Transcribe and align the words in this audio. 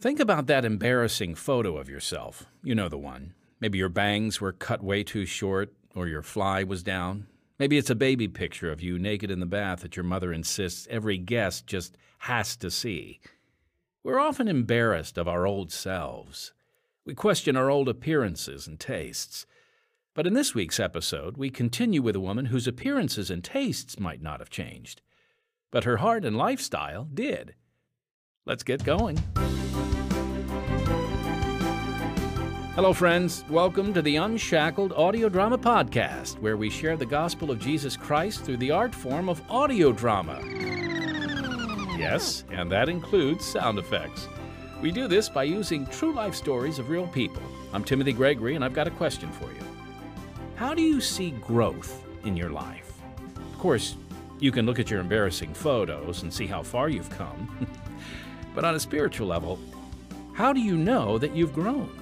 Think 0.00 0.18
about 0.18 0.46
that 0.46 0.64
embarrassing 0.64 1.34
photo 1.34 1.76
of 1.76 1.90
yourself. 1.90 2.46
You 2.62 2.74
know 2.74 2.88
the 2.88 2.96
one. 2.96 3.34
Maybe 3.60 3.76
your 3.76 3.90
bangs 3.90 4.40
were 4.40 4.50
cut 4.50 4.82
way 4.82 5.04
too 5.04 5.26
short, 5.26 5.74
or 5.94 6.08
your 6.08 6.22
fly 6.22 6.64
was 6.64 6.82
down. 6.82 7.26
Maybe 7.58 7.76
it's 7.76 7.90
a 7.90 7.94
baby 7.94 8.26
picture 8.26 8.72
of 8.72 8.80
you 8.80 8.98
naked 8.98 9.30
in 9.30 9.40
the 9.40 9.46
bath 9.46 9.80
that 9.80 9.96
your 9.96 10.04
mother 10.04 10.32
insists 10.32 10.88
every 10.90 11.18
guest 11.18 11.66
just 11.66 11.98
has 12.20 12.56
to 12.56 12.70
see. 12.70 13.20
We're 14.02 14.18
often 14.18 14.48
embarrassed 14.48 15.18
of 15.18 15.28
our 15.28 15.46
old 15.46 15.70
selves. 15.70 16.54
We 17.04 17.14
question 17.14 17.54
our 17.54 17.68
old 17.68 17.86
appearances 17.86 18.66
and 18.66 18.80
tastes. 18.80 19.44
But 20.14 20.26
in 20.26 20.32
this 20.32 20.54
week's 20.54 20.80
episode, 20.80 21.36
we 21.36 21.50
continue 21.50 22.00
with 22.00 22.16
a 22.16 22.20
woman 22.20 22.46
whose 22.46 22.66
appearances 22.66 23.30
and 23.30 23.44
tastes 23.44 24.00
might 24.00 24.22
not 24.22 24.40
have 24.40 24.48
changed, 24.48 25.02
but 25.70 25.84
her 25.84 25.98
heart 25.98 26.24
and 26.24 26.38
lifestyle 26.38 27.04
did. 27.12 27.54
Let's 28.46 28.62
get 28.62 28.82
going. 28.82 29.22
Hello, 32.80 32.94
friends. 32.94 33.44
Welcome 33.50 33.92
to 33.92 34.00
the 34.00 34.16
Unshackled 34.16 34.94
Audio 34.94 35.28
Drama 35.28 35.58
Podcast, 35.58 36.38
where 36.40 36.56
we 36.56 36.70
share 36.70 36.96
the 36.96 37.04
gospel 37.04 37.50
of 37.50 37.58
Jesus 37.58 37.94
Christ 37.94 38.42
through 38.42 38.56
the 38.56 38.70
art 38.70 38.94
form 38.94 39.28
of 39.28 39.42
audio 39.50 39.92
drama. 39.92 40.40
Yes, 41.98 42.44
and 42.50 42.72
that 42.72 42.88
includes 42.88 43.44
sound 43.44 43.78
effects. 43.78 44.28
We 44.80 44.92
do 44.92 45.08
this 45.08 45.28
by 45.28 45.42
using 45.42 45.84
true 45.88 46.14
life 46.14 46.34
stories 46.34 46.78
of 46.78 46.88
real 46.88 47.06
people. 47.08 47.42
I'm 47.74 47.84
Timothy 47.84 48.14
Gregory, 48.14 48.54
and 48.54 48.64
I've 48.64 48.72
got 48.72 48.88
a 48.88 48.92
question 48.92 49.30
for 49.32 49.52
you. 49.52 49.60
How 50.56 50.72
do 50.72 50.80
you 50.80 51.02
see 51.02 51.32
growth 51.32 52.02
in 52.24 52.34
your 52.34 52.48
life? 52.48 52.94
Of 53.36 53.58
course, 53.58 53.96
you 54.38 54.50
can 54.50 54.64
look 54.64 54.78
at 54.78 54.90
your 54.90 55.00
embarrassing 55.00 55.52
photos 55.52 56.22
and 56.22 56.32
see 56.32 56.46
how 56.46 56.62
far 56.62 56.88
you've 56.88 57.10
come. 57.10 57.68
but 58.54 58.64
on 58.64 58.74
a 58.74 58.80
spiritual 58.80 59.26
level, 59.26 59.58
how 60.32 60.54
do 60.54 60.60
you 60.60 60.78
know 60.78 61.18
that 61.18 61.36
you've 61.36 61.52
grown? 61.52 61.99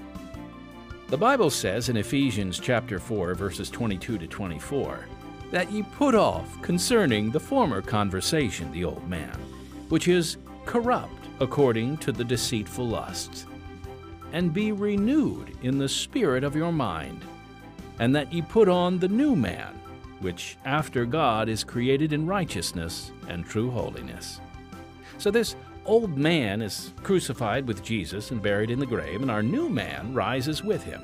The 1.08 1.16
Bible 1.16 1.48
says 1.48 1.88
in 1.88 1.96
Ephesians 1.96 2.60
chapter 2.60 2.98
4 2.98 3.34
verses 3.34 3.70
22 3.70 4.18
to 4.18 4.26
24 4.26 5.06
that 5.50 5.72
ye 5.72 5.82
put 5.82 6.14
off 6.14 6.60
concerning 6.60 7.30
the 7.30 7.40
former 7.40 7.80
conversation 7.80 8.70
the 8.72 8.84
old 8.84 9.08
man, 9.08 9.32
which 9.88 10.06
is 10.06 10.36
corrupt 10.66 11.24
according 11.40 11.96
to 11.98 12.12
the 12.12 12.24
deceitful 12.24 12.86
lusts, 12.86 13.46
and 14.34 14.52
be 14.52 14.70
renewed 14.70 15.56
in 15.62 15.78
the 15.78 15.88
spirit 15.88 16.44
of 16.44 16.54
your 16.54 16.72
mind, 16.72 17.24
and 18.00 18.14
that 18.14 18.30
ye 18.30 18.42
put 18.42 18.68
on 18.68 18.98
the 18.98 19.08
new 19.08 19.34
man, 19.34 19.80
which 20.20 20.58
after 20.66 21.06
God 21.06 21.48
is 21.48 21.64
created 21.64 22.12
in 22.12 22.26
righteousness 22.26 23.12
and 23.28 23.46
true 23.46 23.70
holiness. 23.70 24.42
So 25.16 25.30
this 25.30 25.56
old 25.88 26.16
man 26.18 26.62
is 26.62 26.92
crucified 27.02 27.66
with 27.66 27.82
Jesus 27.82 28.30
and 28.30 28.42
buried 28.42 28.70
in 28.70 28.78
the 28.78 28.86
grave, 28.86 29.22
and 29.22 29.30
our 29.30 29.42
new 29.42 29.68
man 29.68 30.14
rises 30.14 30.62
with 30.62 30.84
him. 30.84 31.02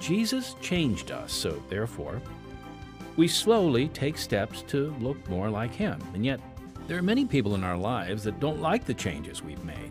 Jesus 0.00 0.54
changed 0.60 1.10
us, 1.10 1.32
so 1.32 1.62
therefore, 1.68 2.22
we 3.16 3.26
slowly 3.26 3.88
take 3.88 4.16
steps 4.16 4.62
to 4.68 4.94
look 5.00 5.28
more 5.28 5.50
like 5.50 5.74
him. 5.74 6.00
And 6.14 6.24
yet, 6.24 6.40
there 6.86 6.96
are 6.96 7.02
many 7.02 7.24
people 7.24 7.54
in 7.56 7.64
our 7.64 7.76
lives 7.76 8.22
that 8.24 8.40
don't 8.40 8.60
like 8.60 8.84
the 8.84 8.94
changes 8.94 9.42
we've 9.42 9.64
made. 9.64 9.90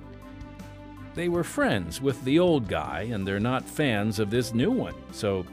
They 1.14 1.28
were 1.28 1.44
friends 1.44 2.02
with 2.02 2.23
the 2.23 2.39
old 2.39 2.67
guy, 2.67 3.10
and 3.12 3.28
they're 3.28 3.39
not 3.39 3.66
fans 3.66 4.20
of 4.20 4.30
this 4.30 4.54
new 4.54 4.72
one. 4.72 4.95
So, 5.12 5.45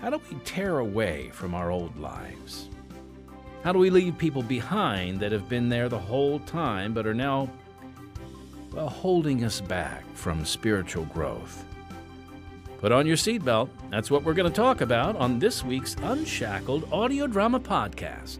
how 0.00 0.10
do 0.10 0.20
we 0.30 0.38
tear 0.44 0.78
away 0.78 1.30
from 1.32 1.54
our 1.54 1.70
old 1.70 1.96
lives? 1.98 2.68
How 3.66 3.72
do 3.72 3.80
we 3.80 3.90
leave 3.90 4.16
people 4.16 4.44
behind 4.44 5.18
that 5.18 5.32
have 5.32 5.48
been 5.48 5.68
there 5.68 5.88
the 5.88 5.98
whole 5.98 6.38
time 6.38 6.94
but 6.94 7.04
are 7.04 7.12
now, 7.12 7.50
well, 8.70 8.88
holding 8.88 9.42
us 9.42 9.60
back 9.60 10.04
from 10.14 10.44
spiritual 10.44 11.04
growth? 11.06 11.64
Put 12.78 12.92
on 12.92 13.08
your 13.08 13.16
seatbelt. 13.16 13.68
That's 13.90 14.08
what 14.08 14.22
we're 14.22 14.34
going 14.34 14.48
to 14.48 14.56
talk 14.56 14.82
about 14.82 15.16
on 15.16 15.40
this 15.40 15.64
week's 15.64 15.96
Unshackled 16.00 16.88
Audio 16.92 17.26
Drama 17.26 17.58
Podcast. 17.58 18.38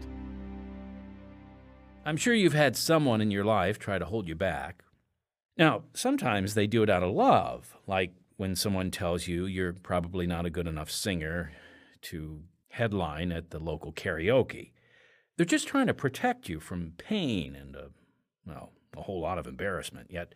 I'm 2.05 2.15
sure 2.15 2.33
you've 2.33 2.53
had 2.53 2.77
someone 2.77 3.19
in 3.19 3.29
your 3.29 3.43
life 3.43 3.77
try 3.77 3.99
to 3.99 4.05
hold 4.05 4.29
you 4.29 4.35
back. 4.35 4.81
Now, 5.57 5.83
sometimes 5.93 6.53
they 6.53 6.67
do 6.67 6.83
it 6.83 6.89
out 6.89 7.03
of 7.03 7.13
love, 7.13 7.75
like 7.85 8.13
when 8.37 8.55
someone 8.55 8.91
tells 8.91 9.27
you 9.27 9.45
you're 9.45 9.73
probably 9.73 10.25
not 10.25 10.45
a 10.45 10.49
good 10.49 10.67
enough 10.67 10.89
singer 10.89 11.51
to 12.03 12.43
headline 12.69 13.33
at 13.33 13.49
the 13.49 13.59
local 13.59 13.91
karaoke. 13.91 14.71
They're 15.37 15.45
just 15.45 15.67
trying 15.67 15.87
to 15.87 15.93
protect 15.93 16.49
you 16.49 16.59
from 16.59 16.93
pain 16.97 17.55
and, 17.55 17.75
a, 17.75 17.89
well, 18.45 18.71
a 18.95 19.03
whole 19.03 19.21
lot 19.21 19.37
of 19.37 19.45
embarrassment. 19.47 20.09
Yet, 20.09 20.33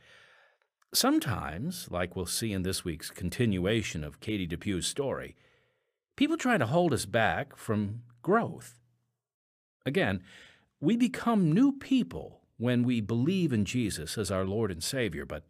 sometimes, 0.93 1.87
like 1.89 2.15
we'll 2.15 2.27
see 2.27 2.53
in 2.53 2.61
this 2.61 2.85
week's 2.85 3.09
continuation 3.09 4.03
of 4.03 4.19
Katie 4.19 4.47
DePew's 4.47 4.87
story, 4.87 5.35
people 6.15 6.37
try 6.37 6.57
to 6.57 6.67
hold 6.67 6.93
us 6.93 7.05
back 7.05 7.57
from 7.57 8.03
growth. 8.21 8.75
Again, 9.85 10.21
we 10.79 10.95
become 10.95 11.51
new 11.51 11.71
people 11.71 12.41
when 12.57 12.83
we 12.83 13.01
believe 13.01 13.51
in 13.51 13.65
Jesus 13.65 14.19
as 14.19 14.29
our 14.29 14.45
Lord 14.45 14.69
and 14.69 14.83
Savior, 14.83 15.25
but 15.25 15.45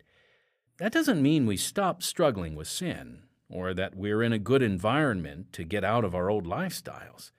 that 0.78 0.94
doesn't 0.94 1.22
mean 1.22 1.45
we 1.45 1.57
stop 1.57 2.01
struggling 2.01 2.56
with 2.56 2.69
sin 2.69 3.23
or 3.50 3.73
that 3.73 3.95
we're 3.95 4.23
in 4.23 4.31
a 4.31 4.40
good 4.40 4.61
environment 4.61 5.51
to 5.51 5.66
get 5.66 5.84
out 5.84 6.06
of 6.06 6.16
our 6.16 6.29
old 6.29 6.47
lifestyles. 6.47 7.31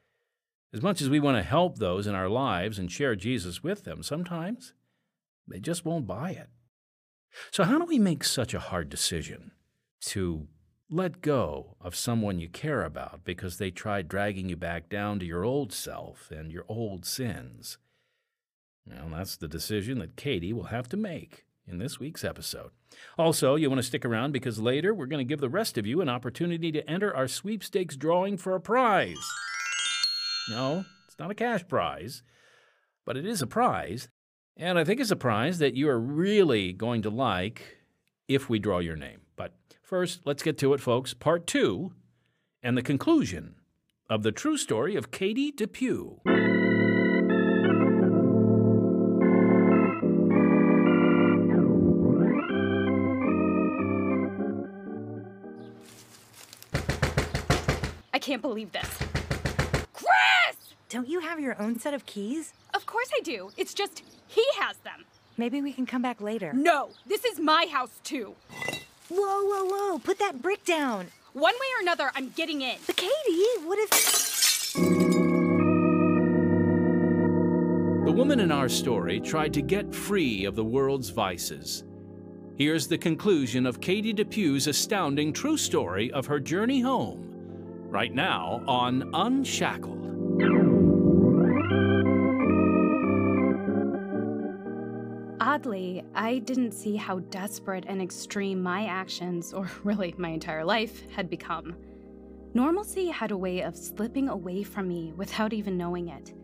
As 0.75 0.83
much 0.83 1.03
as 1.03 1.11
we 1.11 1.21
want 1.21 1.37
to 1.37 1.43
help 1.43 1.79
those 1.79 2.07
in 2.07 2.15
our 2.15 2.29
lives 2.29 2.79
and 2.79 2.91
share 2.91 3.15
Jesus 3.15 3.63
with 3.63 3.85
them, 3.85 4.03
sometimes 4.03 4.73
they 5.47 5.61
just 5.61 5.85
won't 5.85 6.07
buy 6.07 6.31
it. 6.31 6.49
So, 7.51 7.65
how 7.65 7.79
do 7.79 7.85
we 7.85 7.99
make 7.99 8.25
such 8.25 8.55
a 8.55 8.61
hard 8.61 8.89
decision 8.89 9.53
to 10.03 10.49
let 10.91 11.23
go 11.23 11.77
of 11.81 11.97
someone 11.97 12.39
you 12.39 12.49
care 12.49 12.85
about 12.85 13.25
because 13.25 13.57
they 13.57 13.71
tried 13.71 14.09
dragging 14.09 14.49
you 14.49 14.57
back 14.57 14.89
down 14.89 15.19
to 15.19 15.27
your 15.27 15.45
old 15.45 15.73
self 15.73 16.31
and 16.31 16.53
your 16.53 16.65
old 16.69 17.05
sins? 17.05 17.79
Well, 18.87 19.11
that's 19.13 19.37
the 19.37 19.49
decision 19.49 19.99
that 19.99 20.17
Katie 20.17 20.53
will 20.53 20.65
have 20.65 20.89
to 20.91 20.97
make 20.97 21.45
in 21.67 21.79
this 21.79 22.01
week's 22.01 22.25
episode. 22.25 22.71
Also, 23.17 23.55
you 23.55 23.71
want 23.71 23.79
to 23.79 23.87
stick 23.87 24.05
around 24.05 24.33
because 24.33 24.59
later 24.59 24.93
we're 24.93 25.07
going 25.07 25.25
to 25.25 25.29
give 25.29 25.41
the 25.41 25.49
rest 25.49 25.79
of 25.79 25.87
you 25.87 26.01
an 26.01 26.09
opportunity 26.09 26.73
to 26.73 26.89
enter 26.91 27.15
our 27.15 27.29
sweepstakes 27.29 27.97
drawing 27.97 28.37
for 28.37 28.55
a 28.55 28.61
prize. 28.61 29.17
No, 30.51 30.85
it's 31.07 31.19
not 31.19 31.31
a 31.31 31.35
cash 31.35 31.67
prize, 31.67 32.23
but 33.05 33.17
it 33.17 33.27
is 33.27 33.43
a 33.43 33.47
prize. 33.47 34.09
And 34.57 34.79
I 34.79 34.85
think 34.85 35.01
it's 35.01 35.11
a 35.11 35.17
prize 35.17 35.59
that 35.59 35.75
you 35.75 35.89
are 35.89 35.99
really 35.99 36.73
going 36.73 37.03
to 37.03 37.11
like 37.11 37.79
if 38.29 38.49
we 38.51 38.59
draw 38.59 38.79
your 38.79 38.97
name. 38.97 39.21
But 39.37 39.55
first, 39.83 40.21
let's 40.25 40.43
get 40.43 40.59
to 40.59 40.75
it, 40.75 40.81
folks. 40.81 41.15
Part 41.15 41.47
two 41.47 41.93
and 42.63 42.77
the 42.77 42.83
conclusion 42.83 43.55
of 44.11 44.23
the 44.23 44.33
true 44.33 44.57
story 44.57 44.95
of 44.95 45.11
Katie 45.11 45.53
DePew. 45.53 46.19
I 58.15 58.19
can't 58.19 58.43
believe 58.43 58.71
this. 58.73 59.02
Don't 60.93 61.09
you 61.09 61.21
have 61.21 61.41
your 61.41 61.59
own 61.59 61.79
set 61.79 61.95
of 61.95 62.05
keys? 62.05 62.53
Of 62.75 62.85
course 62.85 63.09
I 63.17 63.21
do. 63.23 63.51
It's 63.57 63.73
just 63.73 64.03
he 64.29 64.45
has 64.59 64.77
them. 64.85 65.07
Maybe 65.39 65.63
we 65.63 65.73
can 65.73 65.87
come 65.87 66.03
back 66.03 66.21
later. 66.21 66.53
No, 66.53 66.91
this 67.07 67.25
is 67.25 67.41
my 67.41 67.65
house 67.65 67.99
too. 68.05 68.35
Whoa, 69.09 69.17
whoa, 69.17 69.65
whoa. 69.65 69.99
Put 70.01 70.19
that 70.19 70.43
brick 70.43 70.67
down. 70.67 71.07
One 71.33 71.55
way 71.55 71.67
or 71.79 71.81
another, 71.81 72.13
I'm 72.15 72.29
getting 72.37 72.61
in. 72.61 72.77
But 72.87 72.97
Katie, 72.97 73.65
what 73.65 73.79
if. 73.79 74.75
The 78.05 78.13
woman 78.13 78.41
in 78.41 78.53
our 78.53 78.69
story 78.69 79.19
tried 79.19 79.55
to 79.55 79.63
get 79.63 79.95
free 79.95 80.45
of 80.45 80.57
the 80.57 80.65
world's 80.65 81.09
vices. 81.09 81.85
Here's 82.59 82.87
the 82.87 82.99
conclusion 82.99 83.65
of 83.65 83.81
Katie 83.81 84.13
DePew's 84.13 84.67
astounding 84.67 85.33
true 85.33 85.57
story 85.57 86.13
of 86.13 86.27
her 86.27 86.39
journey 86.39 86.83
home, 86.83 87.27
right 87.89 88.13
now 88.13 88.63
on 88.69 89.11
Unshackled. 89.15 90.02
Oddly, 95.63 96.03
I 96.17 96.41
didn't 96.41 96.73
see 96.73 96.97
how 96.97 97.21
desperate 97.21 97.85
and 97.87 98.03
extreme 98.03 98.61
my 98.61 98.87
actions, 98.87 99.53
or 99.53 99.71
really 99.85 100.13
my 100.19 100.31
entire 100.31 100.65
life, 100.65 101.09
had 101.13 101.31
become. 101.31 101.77
Normalcy 102.53 103.07
had 103.07 103.31
a 103.31 103.37
way 103.37 103.61
of 103.61 103.77
slipping 103.77 104.29
away 104.29 104.65
from 104.65 104.89
me 104.89 105.13
without 105.13 105.53
even 105.53 105.79
knowing 105.79 106.09
it. 106.09 106.35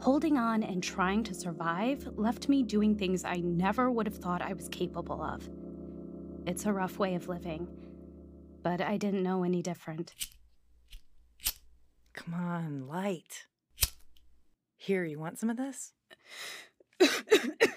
Holding 0.00 0.38
on 0.38 0.62
and 0.62 0.80
trying 0.80 1.24
to 1.24 1.34
survive 1.34 2.08
left 2.14 2.48
me 2.48 2.62
doing 2.62 2.96
things 2.96 3.24
I 3.24 3.38
never 3.38 3.90
would 3.90 4.06
have 4.06 4.18
thought 4.18 4.40
I 4.40 4.52
was 4.52 4.68
capable 4.68 5.20
of. 5.20 5.50
It's 6.46 6.64
a 6.64 6.72
rough 6.72 6.96
way 6.96 7.16
of 7.16 7.26
living, 7.26 7.66
but 8.62 8.80
I 8.80 8.98
didn't 8.98 9.24
know 9.24 9.42
any 9.42 9.62
different. 9.62 10.14
Come 12.12 12.34
on, 12.34 12.86
light. 12.86 13.46
Here, 14.76 15.04
you 15.04 15.18
want 15.18 15.40
some 15.40 15.50
of 15.50 15.56
this? 15.56 15.92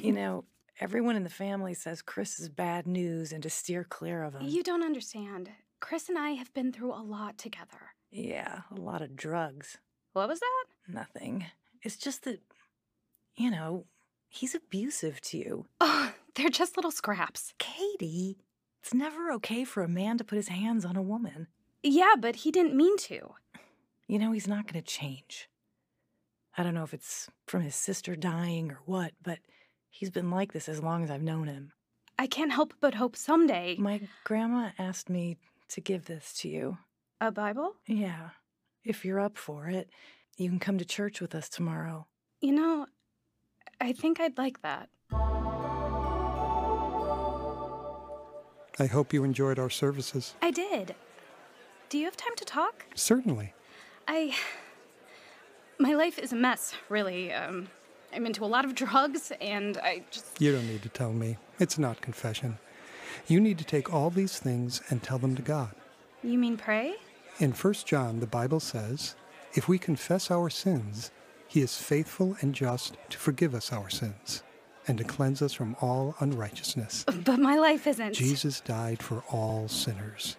you 0.00 0.12
know, 0.12 0.44
Everyone 0.80 1.14
in 1.14 1.24
the 1.24 1.28
family 1.28 1.74
says 1.74 2.00
Chris 2.00 2.40
is 2.40 2.48
bad 2.48 2.86
news 2.86 3.32
and 3.32 3.42
to 3.42 3.50
steer 3.50 3.84
clear 3.84 4.22
of 4.22 4.34
him. 4.34 4.48
You 4.48 4.62
don't 4.62 4.82
understand. 4.82 5.50
Chris 5.78 6.08
and 6.08 6.16
I 6.16 6.30
have 6.30 6.54
been 6.54 6.72
through 6.72 6.94
a 6.94 7.04
lot 7.04 7.36
together. 7.36 7.92
Yeah, 8.10 8.60
a 8.74 8.80
lot 8.80 9.02
of 9.02 9.14
drugs. 9.14 9.76
What 10.14 10.28
was 10.28 10.40
that? 10.40 10.64
Nothing. 10.88 11.44
It's 11.82 11.98
just 11.98 12.24
that, 12.24 12.40
you 13.36 13.50
know, 13.50 13.84
he's 14.30 14.54
abusive 14.54 15.20
to 15.20 15.36
you. 15.36 15.66
Oh, 15.82 16.14
they're 16.34 16.48
just 16.48 16.78
little 16.78 16.90
scraps. 16.90 17.52
Katie, 17.58 18.38
it's 18.82 18.94
never 18.94 19.30
okay 19.32 19.64
for 19.64 19.82
a 19.82 19.88
man 19.88 20.16
to 20.16 20.24
put 20.24 20.36
his 20.36 20.48
hands 20.48 20.86
on 20.86 20.96
a 20.96 21.02
woman. 21.02 21.48
Yeah, 21.82 22.14
but 22.18 22.36
he 22.36 22.50
didn't 22.50 22.74
mean 22.74 22.96
to. 22.98 23.34
You 24.06 24.18
know, 24.18 24.32
he's 24.32 24.48
not 24.48 24.66
going 24.66 24.82
to 24.82 24.90
change. 24.90 25.50
I 26.60 26.62
don't 26.62 26.74
know 26.74 26.84
if 26.84 26.92
it's 26.92 27.26
from 27.46 27.62
his 27.62 27.74
sister 27.74 28.14
dying 28.14 28.72
or 28.72 28.80
what, 28.84 29.12
but 29.22 29.38
he's 29.88 30.10
been 30.10 30.30
like 30.30 30.52
this 30.52 30.68
as 30.68 30.82
long 30.82 31.02
as 31.02 31.10
I've 31.10 31.22
known 31.22 31.46
him. 31.46 31.72
I 32.18 32.26
can't 32.26 32.52
help 32.52 32.74
but 32.82 32.92
hope 32.92 33.16
someday. 33.16 33.76
My 33.78 34.02
grandma 34.24 34.72
asked 34.78 35.08
me 35.08 35.38
to 35.70 35.80
give 35.80 36.04
this 36.04 36.34
to 36.40 36.50
you. 36.50 36.76
A 37.18 37.32
Bible? 37.32 37.76
Yeah. 37.86 38.32
If 38.84 39.06
you're 39.06 39.20
up 39.20 39.38
for 39.38 39.68
it, 39.68 39.88
you 40.36 40.50
can 40.50 40.58
come 40.58 40.76
to 40.76 40.84
church 40.84 41.22
with 41.22 41.34
us 41.34 41.48
tomorrow. 41.48 42.06
You 42.42 42.52
know, 42.52 42.84
I 43.80 43.94
think 43.94 44.20
I'd 44.20 44.36
like 44.36 44.60
that. 44.60 44.90
I 48.78 48.86
hope 48.86 49.14
you 49.14 49.24
enjoyed 49.24 49.58
our 49.58 49.70
services. 49.70 50.34
I 50.42 50.50
did. 50.50 50.94
Do 51.88 51.96
you 51.96 52.04
have 52.04 52.18
time 52.18 52.36
to 52.36 52.44
talk? 52.44 52.84
Certainly. 52.94 53.54
I. 54.06 54.34
My 55.80 55.94
life 55.94 56.18
is 56.18 56.30
a 56.30 56.36
mess, 56.36 56.74
really. 56.90 57.32
Um, 57.32 57.68
I'm 58.12 58.26
into 58.26 58.44
a 58.44 58.46
lot 58.46 58.66
of 58.66 58.74
drugs, 58.84 59.32
and 59.40 59.78
I 59.78 60.02
just. 60.10 60.38
You 60.38 60.52
don't 60.52 60.66
need 60.66 60.82
to 60.82 60.90
tell 60.90 61.14
me. 61.14 61.38
It's 61.58 61.78
not 61.78 62.02
confession. 62.02 62.58
You 63.26 63.40
need 63.40 63.56
to 63.58 63.64
take 63.64 63.92
all 63.92 64.10
these 64.10 64.38
things 64.38 64.82
and 64.90 65.02
tell 65.02 65.18
them 65.18 65.34
to 65.36 65.42
God. 65.42 65.70
You 66.22 66.38
mean 66.38 66.58
pray? 66.58 66.96
In 67.38 67.52
1 67.52 67.74
John, 67.86 68.20
the 68.20 68.26
Bible 68.26 68.60
says, 68.60 69.14
If 69.54 69.68
we 69.68 69.78
confess 69.78 70.30
our 70.30 70.50
sins, 70.50 71.10
he 71.48 71.62
is 71.62 71.76
faithful 71.76 72.36
and 72.42 72.54
just 72.54 72.98
to 73.08 73.16
forgive 73.18 73.54
us 73.54 73.72
our 73.72 73.88
sins 73.88 74.42
and 74.86 74.98
to 74.98 75.04
cleanse 75.04 75.40
us 75.40 75.54
from 75.54 75.76
all 75.80 76.14
unrighteousness. 76.20 77.06
But 77.24 77.38
my 77.38 77.56
life 77.56 77.86
isn't. 77.86 78.12
Jesus 78.12 78.60
died 78.60 79.02
for 79.02 79.24
all 79.30 79.66
sinners, 79.68 80.36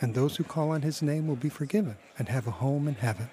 and 0.00 0.14
those 0.14 0.36
who 0.36 0.44
call 0.44 0.70
on 0.70 0.82
his 0.82 1.02
name 1.02 1.26
will 1.26 1.36
be 1.36 1.48
forgiven 1.48 1.96
and 2.16 2.28
have 2.28 2.46
a 2.46 2.52
home 2.52 2.86
in 2.86 2.94
heaven. 2.94 3.28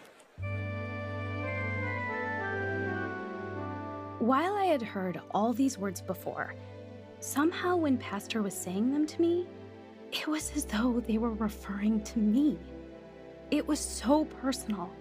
While 4.22 4.54
I 4.54 4.66
had 4.66 4.84
heard 4.84 5.20
all 5.32 5.52
these 5.52 5.80
words 5.80 6.00
before, 6.00 6.54
somehow 7.22 7.76
when 7.76 7.98
Pastor 7.98 8.44
was 8.44 8.54
saying 8.54 8.94
them 8.94 9.08
to 9.08 9.20
me, 9.20 9.48
it 10.12 10.28
was 10.28 10.52
as 10.56 10.64
though 10.66 11.00
they 11.00 11.18
were 11.18 11.34
referring 11.34 12.04
to 12.04 12.20
me. 12.20 12.60
It 13.50 13.68
was 13.68 13.80
so 13.80 14.26
personal. 14.26 14.92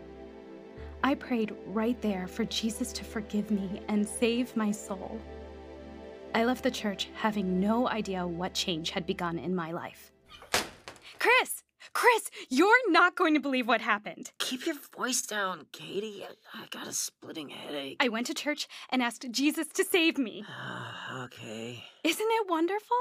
I 1.05 1.15
prayed 1.17 1.55
right 1.67 2.01
there 2.01 2.27
for 2.29 2.47
Jesus 2.47 2.95
to 2.95 3.05
forgive 3.05 3.51
me 3.51 3.83
and 3.89 4.09
save 4.09 4.57
my 4.57 4.71
soul. 4.71 5.21
I 6.35 6.47
left 6.47 6.63
the 6.63 6.71
church 6.71 7.11
having 7.13 7.61
no 7.61 7.91
idea 7.91 8.27
what 8.27 8.55
change 8.55 8.89
had 8.89 9.05
begun 9.05 9.39
in 9.39 9.55
my 9.55 9.71
life. 9.71 10.13
Chris! 11.19 11.63
Chris, 11.93 12.31
you're 12.49 12.93
not 12.93 13.17
going 13.17 13.35
to 13.35 13.41
believe 13.41 13.67
what 13.67 13.81
happened. 13.81 14.31
Keep 14.39 14.67
your 14.67 14.77
voice 14.97 15.23
down, 15.23 15.67
Katie. 15.73 16.25
I, 16.25 16.63
I 16.63 16.67
got 16.71 16.87
a 16.87 16.93
splitting 16.93 17.49
headache. 17.49 17.97
I 18.01 18.09
went 18.09 18.27
to 18.29 18.35
church 18.35 18.69
and 18.91 19.03
asked 19.03 19.27
Jesus 19.31 19.67
to 19.75 19.85
save 19.85 20.19
me. 20.19 20.45
Ah, 21.13 21.25
okay. 21.25 21.83
Isn't 22.05 22.29
it 22.31 22.49
wonderful? 22.49 22.97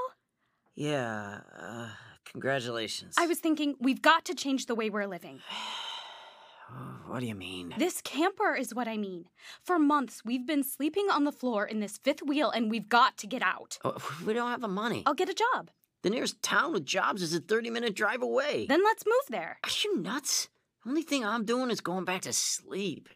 Yeah, 0.74 1.42
uh, 1.60 1.90
congratulations. 2.26 3.14
I 3.20 3.28
was 3.28 3.38
thinking, 3.38 3.76
we've 3.80 4.02
got 4.02 4.26
to 4.26 4.34
change 4.34 4.66
the 4.66 4.74
way 4.76 4.90
we're 4.90 5.08
living. 5.08 5.40
What 7.08 7.22
do 7.22 7.26
you 7.26 7.34
mean? 7.34 7.74
This 7.80 8.00
camper 8.02 8.54
is 8.56 8.76
what 8.76 8.88
I 8.88 8.96
mean. 8.96 9.26
For 9.64 9.80
months, 9.80 10.22
we've 10.24 10.46
been 10.46 10.64
sleeping 10.64 11.08
on 11.12 11.24
the 11.24 11.32
floor 11.32 11.66
in 11.66 11.80
this 11.80 11.98
fifth 11.98 12.22
wheel, 12.22 12.52
and 12.52 12.70
we've 12.70 12.88
got 12.88 13.18
to 13.18 13.28
get 13.28 13.42
out. 13.42 13.80
Oh, 13.84 13.98
we 14.24 14.34
don't 14.34 14.52
have 14.52 14.62
the 14.62 14.68
money. 14.68 15.02
I'll 15.08 15.16
get 15.16 15.30
a 15.30 15.34
job. 15.34 15.72
The 16.02 16.10
nearest 16.10 16.42
town 16.42 16.72
with 16.72 16.86
jobs 16.86 17.22
is 17.22 17.34
a 17.34 17.42
30 17.42 17.70
minute 17.72 17.94
drive 17.94 18.22
away. 18.22 18.66
Then 18.70 18.86
let's 18.86 19.06
move 19.06 19.26
there. 19.30 19.58
Are 19.62 19.70
you 19.84 19.98
nuts? 19.98 20.48
The 20.86 20.92
Only 20.92 21.02
thing 21.02 21.26
I'm 21.26 21.44
doing 21.44 21.70
is 21.70 21.82
going 21.82 22.06
back 22.06 22.22
to 22.22 22.32
sleep. 22.32 23.10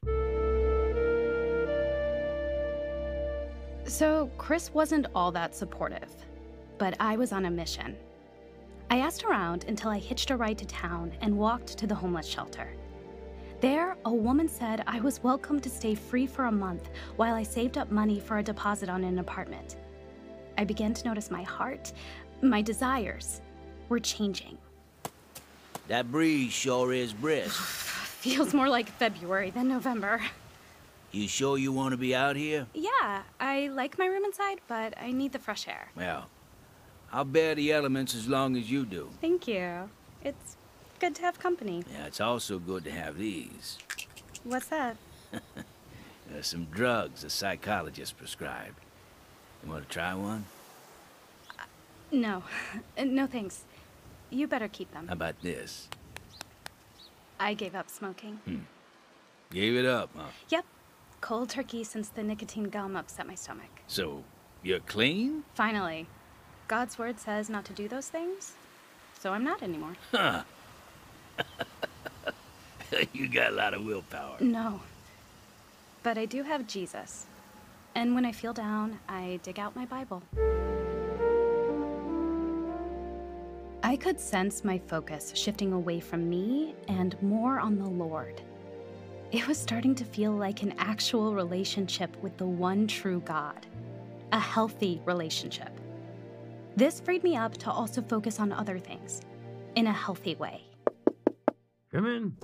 So, 3.85 4.29
Chris 4.37 4.73
wasn't 4.73 5.07
all 5.15 5.31
that 5.31 5.55
supportive, 5.55 6.09
but 6.77 6.95
I 6.99 7.15
was 7.15 7.31
on 7.31 7.45
a 7.45 7.51
mission. 7.51 7.95
I 8.89 8.97
asked 8.97 9.23
around 9.23 9.63
until 9.69 9.89
I 9.89 9.97
hitched 9.97 10.29
a 10.31 10.35
ride 10.35 10.57
to 10.57 10.65
town 10.65 11.13
and 11.21 11.37
walked 11.37 11.77
to 11.77 11.87
the 11.87 11.95
homeless 11.95 12.27
shelter. 12.27 12.75
There, 13.61 13.95
a 14.03 14.13
woman 14.13 14.49
said 14.49 14.83
I 14.87 14.99
was 14.99 15.23
welcome 15.23 15.61
to 15.61 15.69
stay 15.69 15.95
free 15.95 16.27
for 16.27 16.45
a 16.45 16.51
month 16.51 16.89
while 17.15 17.33
I 17.33 17.43
saved 17.43 17.77
up 17.77 17.91
money 17.91 18.19
for 18.19 18.39
a 18.39 18.43
deposit 18.43 18.89
on 18.89 19.05
an 19.05 19.19
apartment. 19.19 19.77
I 20.57 20.63
began 20.63 20.93
to 20.93 21.07
notice 21.07 21.31
my 21.31 21.43
heart, 21.43 21.93
my 22.43 22.61
desires 22.61 23.41
were 23.89 23.99
changing. 23.99 24.57
That 25.87 26.11
breeze 26.11 26.51
sure 26.51 26.93
is 26.93 27.13
brisk. 27.13 27.61
Feels 28.23 28.53
more 28.53 28.69
like 28.69 28.87
February 28.87 29.49
than 29.49 29.67
November. 29.67 30.21
You 31.11 31.27
sure 31.27 31.57
you 31.57 31.71
want 31.71 31.91
to 31.91 31.97
be 31.97 32.15
out 32.15 32.35
here? 32.35 32.65
Yeah, 32.73 33.21
I 33.39 33.67
like 33.67 33.99
my 33.99 34.05
room 34.07 34.25
inside, 34.25 34.61
but 34.67 34.93
I 34.99 35.11
need 35.11 35.31
the 35.31 35.39
fresh 35.39 35.67
air. 35.67 35.89
Well, 35.95 36.27
I'll 37.11 37.25
bear 37.25 37.53
the 37.53 37.71
elements 37.71 38.15
as 38.15 38.27
long 38.27 38.55
as 38.55 38.71
you 38.71 38.85
do. 38.85 39.09
Thank 39.21 39.47
you. 39.47 39.89
It's 40.23 40.57
good 40.99 41.13
to 41.15 41.21
have 41.21 41.37
company. 41.37 41.83
Yeah, 41.93 42.05
it's 42.07 42.21
also 42.21 42.57
good 42.57 42.83
to 42.85 42.91
have 42.91 43.17
these. 43.17 43.77
What's 44.43 44.67
that? 44.67 44.97
There's 46.31 46.47
some 46.47 46.65
drugs 46.65 47.23
a 47.23 47.29
psychologist 47.29 48.17
prescribed. 48.17 48.79
You 49.63 49.71
want 49.71 49.87
to 49.87 49.93
try 49.93 50.15
one? 50.15 50.45
No. 52.13 52.43
Uh, 52.97 53.03
No 53.05 53.25
thanks. 53.27 53.65
You 54.29 54.47
better 54.47 54.67
keep 54.67 54.91
them. 54.93 55.07
How 55.07 55.13
about 55.13 55.41
this? 55.41 55.89
I 57.39 57.53
gave 57.55 57.75
up 57.75 57.89
smoking. 57.89 58.39
Gave 59.51 59.75
it 59.75 59.85
up, 59.85 60.09
huh? 60.15 60.27
Yep. 60.49 60.65
Cold 61.21 61.49
turkey 61.49 61.83
since 61.83 62.09
the 62.09 62.23
nicotine 62.23 62.65
gum 62.69 62.95
upset 62.95 63.27
my 63.27 63.35
stomach. 63.35 63.69
So, 63.87 64.23
you're 64.61 64.79
clean? 64.79 65.43
Finally. 65.55 66.07
God's 66.67 66.97
word 66.97 67.19
says 67.19 67.49
not 67.49 67.65
to 67.65 67.73
do 67.73 67.87
those 67.87 68.07
things, 68.09 68.53
so 69.19 69.33
I'm 69.33 69.43
not 69.43 69.61
anymore. 69.61 69.95
Huh. 70.11 70.43
you 73.13 73.27
got 73.27 73.51
a 73.51 73.55
lot 73.55 73.73
of 73.73 73.83
willpower. 73.83 74.37
No. 74.39 74.81
But 76.03 76.17
I 76.17 76.25
do 76.25 76.43
have 76.43 76.67
Jesus. 76.67 77.25
And 77.95 78.15
when 78.15 78.25
I 78.25 78.31
feel 78.31 78.53
down, 78.53 78.99
I 79.09 79.39
dig 79.43 79.59
out 79.59 79.75
my 79.75 79.85
Bible. 79.85 80.23
I 83.85 83.97
could 83.97 84.17
sense 84.17 84.63
my 84.63 84.77
focus 84.87 85.33
shifting 85.35 85.73
away 85.73 85.99
from 85.99 86.29
me 86.29 86.73
and 86.87 87.21
more 87.21 87.59
on 87.59 87.77
the 87.77 87.89
Lord. 87.89 88.41
It 89.33 89.45
was 89.45 89.57
starting 89.57 89.93
to 89.95 90.05
feel 90.05 90.31
like 90.31 90.63
an 90.63 90.73
actual 90.77 91.33
relationship 91.33 92.15
with 92.23 92.37
the 92.37 92.45
one 92.45 92.87
true 92.87 93.19
God, 93.25 93.67
a 94.31 94.39
healthy 94.39 95.01
relationship. 95.03 95.81
This 96.77 97.01
freed 97.01 97.25
me 97.25 97.35
up 97.35 97.57
to 97.57 97.71
also 97.71 98.01
focus 98.01 98.39
on 98.39 98.53
other 98.53 98.79
things 98.79 99.19
in 99.75 99.87
a 99.87 99.93
healthy 99.93 100.35
way. 100.35 100.63
Come 101.91 102.05
in. 102.05 102.37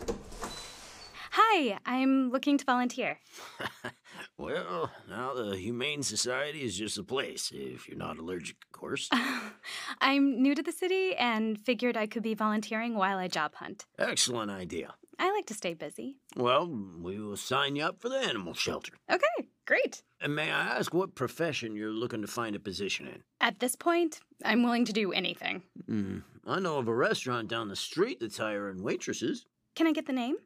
Hi, 1.32 1.80
I'm 1.86 2.32
looking 2.32 2.58
to 2.58 2.66
volunteer. 2.66 3.18
Well, 4.40 4.90
now 5.10 5.34
the 5.34 5.58
Humane 5.58 6.02
Society 6.02 6.64
is 6.64 6.78
just 6.78 6.98
a 6.98 7.04
place, 7.04 7.52
if 7.54 7.90
you're 7.90 7.98
not 7.98 8.18
allergic, 8.18 8.56
of 8.64 8.72
course. 8.72 9.10
I'm 10.02 10.42
new 10.42 10.56
to 10.56 10.64
the 10.64 10.72
city 10.72 11.14
and 11.18 11.60
figured 11.60 11.98
I 11.98 12.08
could 12.08 12.24
be 12.24 12.36
volunteering 12.36 12.96
while 12.96 13.18
I 13.18 13.28
job 13.28 13.56
hunt. 13.56 13.86
Excellent 14.00 14.50
idea. 14.50 14.94
I 15.20 15.30
like 15.34 15.46
to 15.48 15.54
stay 15.54 15.74
busy. 15.74 16.16
Well, 16.38 16.70
we 17.02 17.20
will 17.20 17.36
sign 17.36 17.76
you 17.76 17.84
up 17.84 18.00
for 18.00 18.08
the 18.08 18.16
animal 18.16 18.54
shelter. 18.54 18.94
Okay, 19.12 19.50
great. 19.68 20.04
And 20.22 20.34
may 20.34 20.50
I 20.50 20.78
ask 20.78 20.94
what 20.94 21.16
profession 21.16 21.76
you're 21.76 21.92
looking 21.92 22.22
to 22.22 22.28
find 22.28 22.56
a 22.56 22.60
position 22.60 23.08
in? 23.08 23.22
At 23.42 23.60
this 23.60 23.76
point, 23.76 24.22
I'm 24.46 24.64
willing 24.64 24.86
to 24.86 24.94
do 24.94 25.12
anything. 25.12 25.64
Hmm. 25.86 26.20
I 26.48 26.62
know 26.62 26.78
of 26.78 26.88
a 26.88 26.96
restaurant 26.96 27.50
down 27.50 27.68
the 27.68 27.76
street 27.76 28.22
that's 28.22 28.38
hiring 28.38 28.84
waitresses. 28.84 29.46
Can 29.76 29.86
I 29.86 29.92
get 29.92 30.06
the 30.06 30.14
name? 30.14 30.38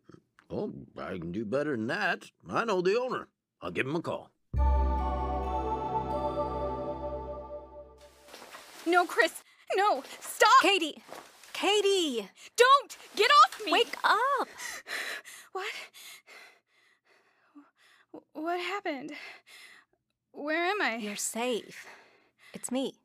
Oh, 0.49 0.73
I 0.97 1.19
can 1.19 1.31
do 1.31 1.45
better 1.45 1.75
than 1.75 1.85
that. 1.87 2.31
I 2.49 2.65
know 2.65 2.81
the 2.81 2.99
owner. 2.99 3.27
I'll 3.63 3.71
give 3.71 3.87
him 3.87 3.95
a 3.95 4.01
call. 4.01 4.29
No, 8.85 9.05
Chris. 9.05 9.41
No, 9.75 10.03
stop. 10.19 10.61
Katie! 10.61 11.01
Katie! 11.53 12.29
Don't 12.57 12.97
get 13.15 13.31
off 13.31 13.61
me. 13.65 13.71
Wake 13.71 13.95
up! 14.03 14.49
What? 15.53 15.65
What 18.33 18.59
happened? 18.59 19.13
Where 20.33 20.65
am 20.65 20.81
I? 20.81 20.97
You're 20.97 21.15
safe. 21.15 21.87
It's 22.53 22.69
me, 22.69 22.95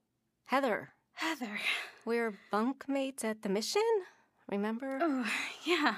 Heather. 0.46 0.90
Heather. 1.12 1.60
We're 2.04 2.36
bunkmates 2.52 3.22
at 3.22 3.42
the 3.42 3.48
mission. 3.48 3.82
Remember? 4.50 4.98
Oh, 5.00 5.24
yeah. 5.64 5.96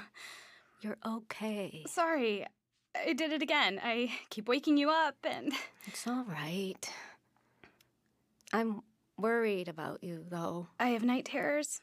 You're 0.81 0.97
okay. 1.05 1.83
Sorry. 1.87 2.45
I 2.95 3.13
did 3.13 3.31
it 3.31 3.41
again. 3.41 3.79
I 3.83 4.11
keep 4.29 4.47
waking 4.47 4.77
you 4.77 4.89
up 4.89 5.15
and. 5.23 5.53
It's 5.87 6.05
all 6.05 6.25
right. 6.25 6.89
I'm 8.53 8.81
worried 9.17 9.67
about 9.67 10.03
you, 10.03 10.23
though. 10.29 10.67
I 10.79 10.89
have 10.89 11.03
night 11.03 11.25
terrors. 11.25 11.81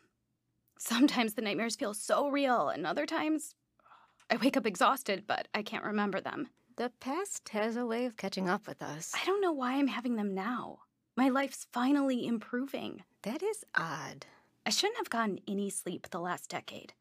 Sometimes 0.78 1.34
the 1.34 1.42
nightmares 1.42 1.74
feel 1.74 1.94
so 1.94 2.28
real, 2.28 2.68
and 2.68 2.86
other 2.86 3.06
times 3.06 3.56
I 4.30 4.36
wake 4.36 4.56
up 4.56 4.66
exhausted, 4.66 5.24
but 5.26 5.48
I 5.52 5.62
can't 5.62 5.84
remember 5.84 6.20
them. 6.20 6.48
The 6.76 6.92
past 7.00 7.48
has 7.48 7.76
a 7.76 7.84
way 7.86 8.04
of 8.04 8.16
catching 8.16 8.48
up 8.48 8.68
with 8.68 8.82
us. 8.82 9.12
I 9.20 9.24
don't 9.26 9.40
know 9.40 9.52
why 9.52 9.72
I'm 9.74 9.88
having 9.88 10.14
them 10.14 10.32
now. 10.32 10.78
My 11.16 11.28
life's 11.28 11.66
finally 11.72 12.24
improving. 12.24 13.02
That 13.22 13.42
is 13.42 13.64
odd. 13.74 14.26
I 14.64 14.70
shouldn't 14.70 14.98
have 14.98 15.10
gotten 15.10 15.40
any 15.48 15.70
sleep 15.70 16.08
the 16.10 16.20
last 16.20 16.50
decade. 16.50 16.92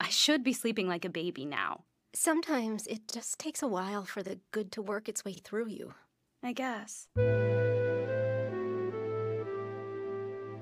I 0.00 0.08
should 0.08 0.42
be 0.42 0.52
sleeping 0.52 0.88
like 0.88 1.04
a 1.04 1.10
baby 1.10 1.44
now. 1.44 1.84
Sometimes 2.12 2.88
it 2.88 3.06
just 3.06 3.38
takes 3.38 3.62
a 3.62 3.68
while 3.68 4.04
for 4.04 4.22
the 4.22 4.40
good 4.50 4.72
to 4.72 4.82
work 4.82 5.08
its 5.08 5.24
way 5.24 5.32
through 5.32 5.68
you. 5.68 5.94
I 6.42 6.52
guess. 6.52 7.06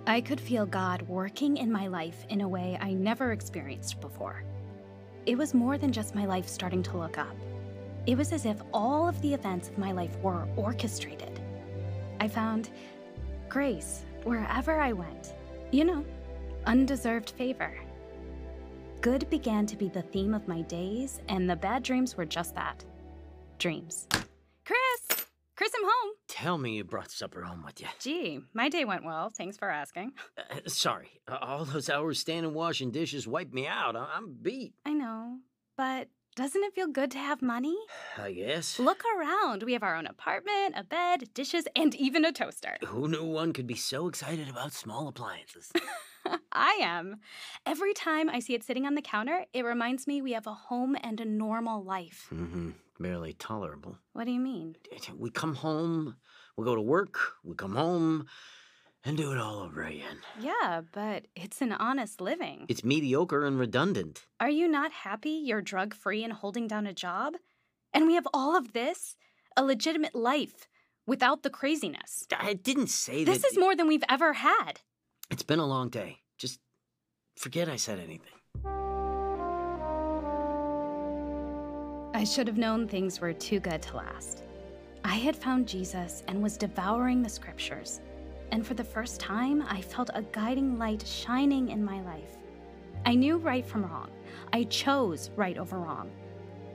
I 0.07 0.21
could 0.21 0.41
feel 0.41 0.67
God 0.67 1.03
working 1.03 1.57
in 1.57 1.73
my 1.73 1.87
life 1.87 2.27
in 2.29 2.43
a 2.43 2.49
way 2.49 2.77
I 2.81 2.93
never 2.93 3.33
experienced 3.33 3.99
before. 4.01 4.45
It 5.25 5.39
was 5.39 5.55
more 5.55 5.79
than 5.79 5.91
just 5.91 6.15
my 6.15 6.27
life 6.27 6.49
starting 6.49 6.83
to 6.83 6.99
look 6.99 7.17
up. 7.17 7.37
It 8.07 8.19
was 8.19 8.33
as 8.33 8.45
if 8.45 8.61
all 8.75 9.09
of 9.09 9.21
the 9.23 9.33
events 9.33 9.69
of 9.69 9.79
my 9.79 9.93
life 9.93 10.19
were 10.19 10.47
orchestrated. 10.57 11.41
I 12.21 12.29
found 12.29 12.69
grace 13.49 14.05
wherever 14.25 14.81
I 14.81 14.93
went. 14.93 15.33
You 15.71 15.85
know, 15.85 16.05
undeserved 16.67 17.31
favor. 17.31 17.75
Good 19.01 19.31
began 19.31 19.65
to 19.67 19.77
be 19.77 19.89
the 19.89 20.03
theme 20.03 20.35
of 20.35 20.49
my 20.49 20.63
days, 20.63 21.21
and 21.29 21.49
the 21.49 21.57
bad 21.57 21.83
dreams 21.83 22.17
were 22.17 22.25
just 22.25 22.55
that 22.57 22.85
dreams. 23.59 24.07
Chris! 24.65 25.25
Chris, 25.57 25.73
I'm 25.77 25.85
home. 25.85 26.13
Tell 26.29 26.59
me 26.59 26.77
you 26.77 26.85
brought 26.85 27.11
supper 27.11 27.43
home 27.43 27.65
with 27.65 27.81
you. 27.81 27.87
Gee, 28.01 28.41
my 28.55 28.69
day 28.69 28.85
went 28.85 29.05
well. 29.05 29.31
Thanks 29.31 29.57
for 29.57 29.71
asking. 29.71 30.13
Uh, 30.37 30.61
sorry, 30.67 31.21
uh, 31.29 31.39
all 31.41 31.65
those 31.65 31.89
hours 31.91 32.19
standing 32.21 32.55
washing 32.55 32.91
dishes 32.91 33.27
wiped 33.27 33.53
me 33.55 33.67
out. 33.67 33.97
I- 33.97 34.11
I'm 34.15 34.37
beat. 34.41 34.75
I 34.85 34.93
know, 34.93 35.39
but 35.77 36.09
doesn't 36.37 36.63
it 36.63 36.75
feel 36.75 36.87
good 36.89 37.11
to 37.13 37.19
have 37.19 37.43
money? 37.43 37.77
I 38.17 38.33
guess. 38.33 38.79
Look 38.79 39.03
around. 39.17 39.65
We 39.65 39.73
have 39.73 39.83
our 39.83 39.97
own 39.97 40.07
apartment, 40.07 40.75
a 40.77 40.85
bed, 40.85 41.31
dishes, 41.35 41.67
and 41.75 41.95
even 41.97 42.25
a 42.25 42.31
toaster. 42.33 42.77
Who 42.87 43.09
knew 43.09 43.25
one 43.25 43.53
could 43.53 43.67
be 43.67 43.75
so 43.75 44.07
excited 44.09 44.49
about 44.49 44.73
small 44.73 45.09
appliances? 45.09 45.73
I 46.53 46.79
am. 46.81 47.17
Every 47.67 47.95
time 47.95 48.29
I 48.29 48.41
see 48.41 48.55
it 48.55 48.65
sitting 48.65 48.87
on 48.87 48.95
the 48.95 49.03
counter, 49.03 49.45
it 49.53 49.65
reminds 49.65 50.07
me 50.07 50.23
we 50.23 50.33
have 50.33 50.47
a 50.47 50.55
home 50.55 50.97
and 51.03 51.21
a 51.21 51.25
normal 51.25 51.83
life. 51.83 52.29
mm-hmm. 52.33 52.71
Barely 53.01 53.33
tolerable. 53.33 53.97
What 54.13 54.25
do 54.25 54.33
you 54.33 54.41
mean? 54.41 54.75
We 55.17 55.31
come 55.31 55.55
home, 55.55 56.17
we 56.57 56.65
go 56.65 56.75
to 56.75 56.81
work, 56.81 57.17
we 57.45 57.55
come 57.55 57.77
home, 57.77 58.27
and 59.05 59.17
do 59.17 59.31
it 59.31 59.39
all 59.39 59.61
over 59.61 59.85
again. 59.85 60.19
Yeah, 60.41 60.83
but 60.93 61.27
it's 61.37 61.63
an 61.63 61.73
honest 61.73 62.21
living. 62.21 62.67
It's 62.69 62.83
mediocre 62.83 63.45
and 63.45 63.57
redundant. 63.57 64.27
Are 64.41 64.51
you 64.51 64.67
not 64.67 64.91
happy 64.91 65.31
you're 65.31 65.63
drug 65.63 65.95
free 65.95 66.25
and 66.25 66.33
holding 66.33 66.67
down 66.67 66.89
a 66.89 66.93
job? 66.93 67.35
And 67.95 68.07
we 68.07 68.15
have 68.15 68.27
all 68.35 68.57
of 68.57 68.73
this? 68.73 69.17
A 69.57 69.65
legitimate 69.65 70.15
life 70.15 70.69
without 71.07 71.43
the 71.43 71.51
craziness. 71.51 72.27
I 72.37 72.55
didn't 72.55 72.89
say 72.89 73.25
that. 73.25 73.31
This 73.31 73.45
is 73.45 73.59
more 73.59 73.75
than 73.75 73.89
we've 73.89 74.05
ever 74.09 74.35
had. 74.35 74.81
It's 75.31 75.43
been 75.43 75.59
a 75.59 75.67
long 75.67 75.91
day. 75.91 76.21
Just 76.39 76.59
forget 77.37 77.69
I 77.69 77.77
said 77.77 77.99
anything. 77.99 78.33
I 82.15 82.25
should 82.25 82.47
have 82.47 82.57
known 82.57 82.89
things 82.89 83.21
were 83.21 83.35
too 83.35 83.61
good 83.61 83.83
to 83.83 83.97
last. 83.97 84.43
I 85.05 85.15
had 85.15 85.37
found 85.37 85.69
Jesus 85.69 86.23
and 86.29 86.43
was 86.43 86.57
devouring 86.57 87.23
the 87.23 87.29
scriptures. 87.29 88.01
And 88.51 88.67
for 88.67 88.73
the 88.73 88.83
first 88.83 89.21
time, 89.21 89.63
I 89.69 89.83
felt 89.83 90.09
a 90.15 90.23
guiding 90.23 90.79
light 90.79 91.07
shining 91.07 91.69
in 91.69 91.85
my 91.85 92.01
life. 92.01 92.39
I 93.05 93.15
knew 93.15 93.37
right 93.37 93.67
from 93.67 93.85
wrong. 93.85 94.11
I 94.55 94.65
chose 94.65 95.31
right 95.37 95.59
over 95.59 95.79
wrong. 95.79 96.11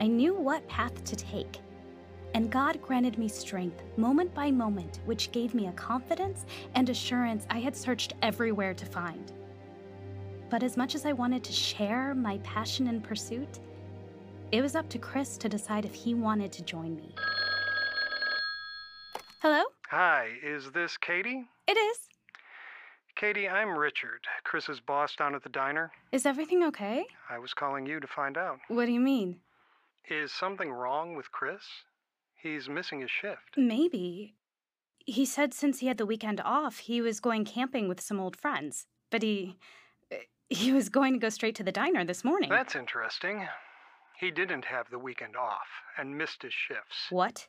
I 0.00 0.06
knew 0.06 0.34
what 0.34 0.66
path 0.68 1.02
to 1.04 1.16
take. 1.16 1.58
And 2.34 2.50
God 2.50 2.82
granted 2.82 3.16
me 3.16 3.28
strength 3.28 3.82
moment 3.96 4.34
by 4.34 4.50
moment, 4.50 4.98
which 5.04 5.30
gave 5.30 5.54
me 5.54 5.68
a 5.68 5.72
confidence 5.72 6.46
and 6.74 6.88
assurance 6.88 7.46
I 7.48 7.60
had 7.60 7.76
searched 7.76 8.14
everywhere 8.22 8.74
to 8.74 8.84
find. 8.84 9.32
But 10.50 10.64
as 10.64 10.76
much 10.76 10.96
as 10.96 11.06
I 11.06 11.12
wanted 11.12 11.44
to 11.44 11.52
share 11.52 12.12
my 12.12 12.38
passion 12.38 12.88
and 12.88 13.04
pursuit, 13.04 13.60
it 14.50 14.62
was 14.62 14.74
up 14.74 14.88
to 14.90 14.98
Chris 14.98 15.36
to 15.38 15.48
decide 15.48 15.84
if 15.84 15.94
he 15.94 16.14
wanted 16.14 16.50
to 16.52 16.62
join 16.64 16.96
me. 16.96 17.14
Hello? 19.40 19.62
Hi, 19.90 20.28
is 20.42 20.72
this 20.72 20.96
Katie? 20.96 21.46
It 21.68 21.76
is. 21.76 21.98
Katie, 23.14 23.48
I'm 23.48 23.78
Richard, 23.78 24.22
Chris's 24.42 24.80
boss 24.80 25.14
down 25.14 25.36
at 25.36 25.44
the 25.44 25.48
diner. 25.50 25.92
Is 26.10 26.26
everything 26.26 26.64
okay? 26.64 27.06
I 27.30 27.38
was 27.38 27.54
calling 27.54 27.86
you 27.86 28.00
to 28.00 28.06
find 28.08 28.36
out. 28.36 28.58
What 28.66 28.86
do 28.86 28.92
you 28.92 29.00
mean? 29.00 29.36
Is 30.08 30.32
something 30.32 30.72
wrong 30.72 31.14
with 31.14 31.30
Chris? 31.30 31.62
He's 32.44 32.68
missing 32.68 33.00
his 33.00 33.10
shift. 33.10 33.56
Maybe. 33.56 34.34
He 35.06 35.24
said 35.24 35.54
since 35.54 35.78
he 35.78 35.86
had 35.86 35.96
the 35.96 36.04
weekend 36.04 36.42
off, 36.44 36.76
he 36.76 37.00
was 37.00 37.18
going 37.18 37.46
camping 37.46 37.88
with 37.88 38.02
some 38.02 38.20
old 38.20 38.36
friends. 38.36 38.86
But 39.10 39.22
he. 39.22 39.56
Eh, 40.12 40.18
he 40.50 40.70
was 40.70 40.90
going 40.90 41.14
to 41.14 41.18
go 41.18 41.30
straight 41.30 41.54
to 41.56 41.62
the 41.62 41.72
diner 41.72 42.04
this 42.04 42.22
morning. 42.22 42.50
That's 42.50 42.76
interesting. 42.76 43.48
He 44.20 44.30
didn't 44.30 44.66
have 44.66 44.90
the 44.90 44.98
weekend 44.98 45.36
off 45.36 45.66
and 45.96 46.18
missed 46.18 46.42
his 46.42 46.52
shifts. 46.52 47.06
What? 47.08 47.48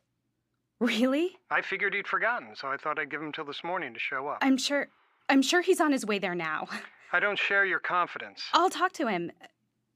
Really? 0.79 1.33
I 1.51 1.61
figured 1.61 1.93
he'd 1.93 2.07
forgotten, 2.07 2.55
so 2.55 2.69
I 2.69 2.77
thought 2.77 2.97
I'd 2.97 3.11
give 3.11 3.21
him 3.21 3.33
till 3.33 3.45
this 3.45 3.65
morning 3.65 3.93
to 3.93 3.99
show 3.99 4.27
up. 4.27 4.37
I'm 4.41 4.57
sure. 4.57 4.87
I'm 5.27 5.41
sure 5.41 5.61
he's 5.61 5.81
on 5.81 5.91
his 5.91 6.05
way 6.05 6.19
there 6.19 6.35
now. 6.35 6.69
I 7.11 7.19
don't 7.19 7.37
share 7.37 7.65
your 7.65 7.79
confidence. 7.79 8.43
I'll 8.53 8.69
talk 8.69 8.93
to 8.93 9.07
him. 9.07 9.33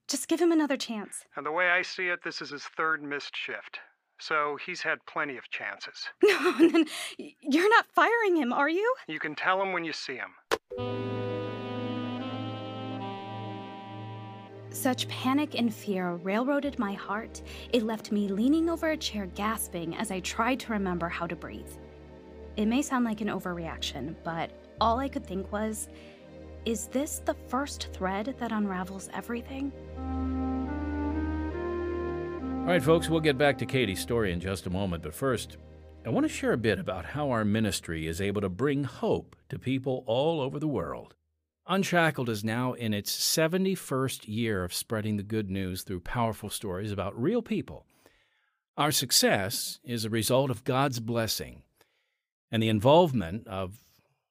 Just 0.09 0.27
give 0.27 0.41
him 0.41 0.51
another 0.51 0.75
chance. 0.77 1.23
And 1.37 1.45
the 1.45 1.51
way 1.51 1.69
I 1.69 1.83
see 1.83 2.09
it, 2.09 2.19
this 2.23 2.41
is 2.41 2.49
his 2.49 2.63
third 2.63 3.01
missed 3.01 3.35
shift. 3.35 3.79
So 4.19 4.57
he's 4.65 4.81
had 4.81 5.03
plenty 5.05 5.38
of 5.38 5.49
chances. 5.49 6.07
No, 6.23 6.85
you're 7.17 7.69
not 7.69 7.85
firing 7.93 8.35
him, 8.35 8.53
are 8.53 8.69
you? 8.69 8.93
You 9.07 9.19
can 9.19 9.33
tell 9.33 9.61
him 9.61 9.73
when 9.73 9.83
you 9.83 9.93
see 9.93 10.15
him. 10.15 10.33
Such 14.71 15.07
panic 15.07 15.55
and 15.55 15.73
fear 15.73 16.11
railroaded 16.15 16.77
my 16.77 16.93
heart, 16.93 17.41
it 17.73 17.83
left 17.83 18.11
me 18.11 18.27
leaning 18.27 18.69
over 18.69 18.91
a 18.91 18.97
chair 18.97 19.25
gasping 19.35 19.95
as 19.95 20.11
I 20.11 20.19
tried 20.19 20.59
to 20.61 20.73
remember 20.73 21.09
how 21.09 21.25
to 21.25 21.35
breathe. 21.35 21.71
It 22.55 22.67
may 22.67 22.81
sound 22.81 23.05
like 23.05 23.21
an 23.21 23.27
overreaction, 23.29 24.15
but 24.23 24.51
all 24.79 24.99
I 24.99 25.09
could 25.09 25.25
think 25.25 25.51
was 25.51 25.89
is 26.65 26.88
this 26.88 27.21
the 27.25 27.33
first 27.47 27.89
thread 27.93 28.35
that 28.39 28.51
unravels 28.51 29.09
everything? 29.13 29.71
All 32.59 32.75
right, 32.75 32.83
folks, 32.83 33.09
we'll 33.09 33.19
get 33.19 33.37
back 33.37 33.57
to 33.57 33.65
Katie's 33.65 33.99
story 33.99 34.31
in 34.31 34.39
just 34.39 34.67
a 34.67 34.69
moment, 34.69 35.01
but 35.01 35.15
first, 35.15 35.57
I 36.05 36.09
want 36.09 36.25
to 36.25 36.31
share 36.31 36.53
a 36.53 36.57
bit 36.57 36.77
about 36.77 37.03
how 37.03 37.31
our 37.31 37.43
ministry 37.43 38.05
is 38.05 38.21
able 38.21 38.41
to 38.41 38.49
bring 38.49 38.83
hope 38.83 39.35
to 39.49 39.57
people 39.57 40.03
all 40.05 40.39
over 40.39 40.59
the 40.59 40.67
world. 40.67 41.15
Unshackled 41.67 42.29
is 42.29 42.43
now 42.43 42.73
in 42.73 42.93
its 42.93 43.11
71st 43.11 44.27
year 44.27 44.63
of 44.63 44.73
spreading 44.73 45.17
the 45.17 45.23
good 45.23 45.49
news 45.49 45.81
through 45.81 46.01
powerful 46.01 46.49
stories 46.49 46.91
about 46.91 47.19
real 47.19 47.41
people. 47.41 47.87
Our 48.77 48.91
success 48.91 49.79
is 49.83 50.05
a 50.05 50.09
result 50.09 50.51
of 50.51 50.63
God's 50.63 50.99
blessing 50.99 51.63
and 52.51 52.61
the 52.61 52.69
involvement 52.69 53.47
of, 53.47 53.83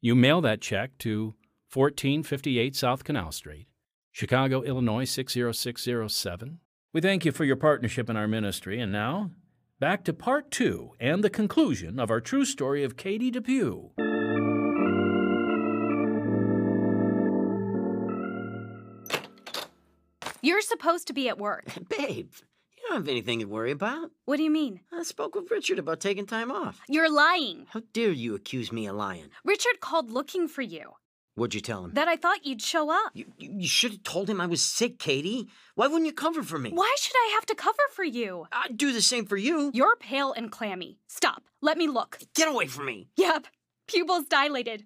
You 0.00 0.14
mail 0.14 0.40
that 0.40 0.60
check 0.60 0.96
to 0.98 1.34
1458 1.72 2.74
South 2.74 3.04
Canal 3.04 3.32
Street, 3.32 3.68
Chicago, 4.10 4.62
Illinois 4.62 5.04
60607. 5.04 6.58
We 6.92 7.00
thank 7.00 7.24
you 7.24 7.32
for 7.32 7.44
your 7.44 7.56
partnership 7.56 8.10
in 8.10 8.16
our 8.16 8.26
ministry, 8.26 8.80
and 8.80 8.90
now 8.90 9.30
back 9.78 10.02
to 10.04 10.12
part 10.12 10.50
two 10.50 10.92
and 10.98 11.22
the 11.22 11.30
conclusion 11.30 12.00
of 12.00 12.10
our 12.10 12.20
true 12.20 12.44
story 12.44 12.82
of 12.82 12.96
Katie 12.96 13.30
Depew. 13.30 13.92
You're 20.60 20.76
supposed 20.76 21.06
to 21.06 21.14
be 21.14 21.26
at 21.30 21.38
work. 21.38 21.64
Babe, 21.88 22.28
you 22.76 22.82
don't 22.86 22.96
have 22.98 23.08
anything 23.08 23.38
to 23.38 23.46
worry 23.46 23.70
about. 23.70 24.10
What 24.26 24.36
do 24.36 24.42
you 24.42 24.50
mean? 24.50 24.80
I 24.92 25.04
spoke 25.04 25.34
with 25.34 25.50
Richard 25.50 25.78
about 25.78 26.00
taking 26.00 26.26
time 26.26 26.52
off. 26.52 26.82
You're 26.86 27.10
lying. 27.10 27.64
How 27.70 27.80
dare 27.94 28.10
you 28.10 28.34
accuse 28.34 28.70
me 28.70 28.86
of 28.86 28.94
lying? 28.94 29.30
Richard 29.42 29.80
called 29.80 30.10
looking 30.10 30.48
for 30.48 30.60
you. 30.60 30.90
What'd 31.34 31.54
you 31.54 31.62
tell 31.62 31.82
him? 31.82 31.92
That 31.94 32.08
I 32.08 32.16
thought 32.16 32.44
you'd 32.44 32.60
show 32.60 32.90
up. 32.90 33.12
You, 33.14 33.24
you, 33.38 33.54
you 33.60 33.66
should 33.68 33.92
have 33.92 34.02
told 34.02 34.28
him 34.28 34.38
I 34.38 34.44
was 34.44 34.60
sick, 34.60 34.98
Katie. 34.98 35.48
Why 35.76 35.86
wouldn't 35.86 36.04
you 36.04 36.12
cover 36.12 36.42
for 36.42 36.58
me? 36.58 36.72
Why 36.74 36.94
should 36.98 37.16
I 37.16 37.30
have 37.36 37.46
to 37.46 37.54
cover 37.54 37.82
for 37.94 38.04
you? 38.04 38.46
I'd 38.52 38.76
do 38.76 38.92
the 38.92 39.00
same 39.00 39.24
for 39.24 39.38
you. 39.38 39.70
You're 39.72 39.96
pale 39.96 40.34
and 40.34 40.52
clammy. 40.52 40.98
Stop. 41.06 41.44
Let 41.62 41.78
me 41.78 41.88
look. 41.88 42.18
Get 42.34 42.48
away 42.48 42.66
from 42.66 42.84
me. 42.84 43.08
Yep. 43.16 43.46
Pupils 43.86 44.26
dilated. 44.26 44.84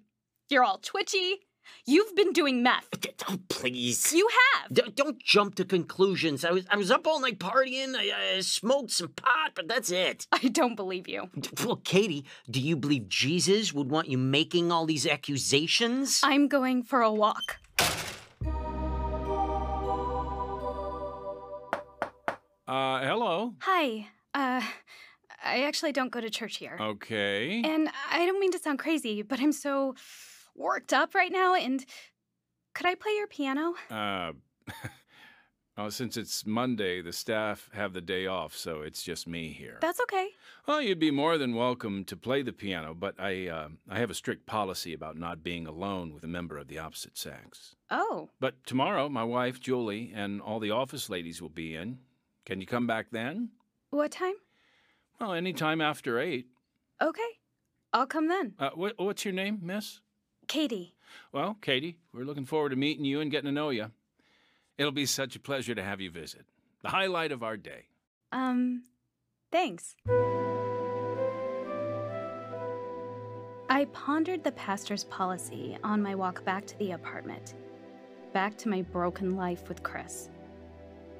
You're 0.49 0.63
all 0.63 0.77
twitchy. 0.77 1.41
You've 1.85 2.15
been 2.15 2.31
doing 2.33 2.63
meth. 2.63 2.87
Oh, 3.29 3.37
please. 3.49 4.13
You 4.13 4.27
have. 4.61 4.73
D- 4.73 4.91
don't 4.95 5.19
jump 5.19 5.55
to 5.55 5.65
conclusions. 5.65 6.43
I 6.45 6.51
was 6.51 6.65
I 6.69 6.77
was 6.77 6.91
up 6.91 7.07
all 7.07 7.19
night 7.19 7.39
partying. 7.39 7.95
I, 7.95 8.35
I 8.37 8.39
smoked 8.41 8.91
some 8.91 9.09
pot, 9.09 9.51
but 9.55 9.67
that's 9.67 9.91
it. 9.91 10.27
I 10.31 10.47
don't 10.49 10.75
believe 10.75 11.07
you. 11.07 11.29
D- 11.39 11.49
Well, 11.65 11.77
Katie, 11.77 12.25
do 12.49 12.59
you 12.59 12.75
believe 12.75 13.09
Jesus 13.09 13.73
would 13.73 13.89
want 13.89 14.07
you 14.09 14.17
making 14.17 14.71
all 14.71 14.85
these 14.85 15.05
accusations? 15.07 16.21
I'm 16.23 16.47
going 16.47 16.83
for 16.83 17.01
a 17.01 17.11
walk. 17.11 17.57
Uh, 22.67 22.99
hello. 23.01 23.53
Hi. 23.59 24.07
Uh, 24.33 24.61
I 25.43 25.63
actually 25.63 25.91
don't 25.91 26.11
go 26.11 26.19
to 26.19 26.29
church 26.29 26.57
here. 26.57 26.77
Okay. 26.79 27.61
And 27.63 27.89
I 28.11 28.25
don't 28.25 28.39
mean 28.39 28.51
to 28.53 28.59
sound 28.59 28.79
crazy, 28.79 29.21
but 29.21 29.39
I'm 29.39 29.51
so 29.51 29.93
worked 30.55 30.93
up 30.93 31.13
right 31.15 31.31
now. 31.31 31.53
And 31.55 31.85
could 32.73 32.85
I 32.87 32.95
play 32.95 33.13
your 33.17 33.27
piano? 33.27 33.73
Uh, 33.89 34.31
oh, 35.77 35.89
since 35.89 36.17
it's 36.17 36.45
Monday, 36.45 37.01
the 37.01 37.13
staff 37.13 37.69
have 37.73 37.93
the 37.93 38.01
day 38.01 38.25
off, 38.27 38.55
so 38.55 38.81
it's 38.81 39.03
just 39.03 39.27
me 39.27 39.49
here. 39.51 39.77
That's 39.81 39.99
okay. 40.01 40.29
Well, 40.67 40.81
you'd 40.81 40.99
be 40.99 41.11
more 41.11 41.37
than 41.37 41.55
welcome 41.55 42.03
to 42.05 42.17
play 42.17 42.41
the 42.41 42.53
piano, 42.53 42.93
but 42.93 43.15
I, 43.19 43.47
uh, 43.47 43.67
I 43.89 43.99
have 43.99 44.09
a 44.09 44.15
strict 44.15 44.45
policy 44.45 44.93
about 44.93 45.17
not 45.17 45.43
being 45.43 45.67
alone 45.67 46.13
with 46.13 46.23
a 46.23 46.27
member 46.27 46.57
of 46.57 46.67
the 46.67 46.79
opposite 46.79 47.17
sex. 47.17 47.75
Oh, 47.91 48.29
But 48.39 48.65
tomorrow, 48.65 49.09
my 49.09 49.23
wife, 49.23 49.59
Julie, 49.59 50.11
and 50.15 50.41
all 50.41 50.59
the 50.59 50.71
office 50.71 51.09
ladies 51.09 51.41
will 51.41 51.49
be 51.49 51.75
in. 51.75 51.99
Can 52.45 52.61
you 52.61 52.67
come 52.67 52.87
back 52.87 53.07
then? 53.11 53.49
what 53.91 54.11
time? 54.11 54.33
Well, 55.21 55.31
any 55.33 55.53
time 55.53 55.79
after 55.79 56.19
8. 56.19 56.45
Okay. 57.01 57.21
I'll 57.93 58.05
come 58.07 58.27
then. 58.27 58.53
Uh, 58.59 58.71
wh- 58.71 58.99
what's 58.99 59.23
your 59.23 59.33
name, 59.33 59.59
miss? 59.63 60.01
Katie. 60.47 60.95
Well, 61.31 61.57
Katie, 61.61 61.97
we're 62.13 62.23
looking 62.23 62.45
forward 62.45 62.69
to 62.69 62.75
meeting 62.75 63.05
you 63.05 63.19
and 63.21 63.31
getting 63.31 63.47
to 63.47 63.51
know 63.51 63.69
you. 63.69 63.91
It'll 64.77 64.91
be 64.91 65.05
such 65.05 65.35
a 65.35 65.39
pleasure 65.39 65.75
to 65.75 65.83
have 65.83 66.01
you 66.01 66.11
visit. 66.11 66.45
The 66.81 66.89
highlight 66.89 67.31
of 67.31 67.43
our 67.43 67.57
day. 67.57 67.85
Um, 68.31 68.83
thanks. 69.51 69.95
I 73.69 73.85
pondered 73.93 74.43
the 74.43 74.51
pastor's 74.51 75.03
policy 75.05 75.77
on 75.83 76.01
my 76.01 76.15
walk 76.15 76.45
back 76.45 76.67
to 76.67 76.77
the 76.77 76.91
apartment, 76.91 77.55
back 78.33 78.57
to 78.59 78.69
my 78.69 78.83
broken 78.83 79.35
life 79.35 79.67
with 79.67 79.81
Chris. 79.83 80.29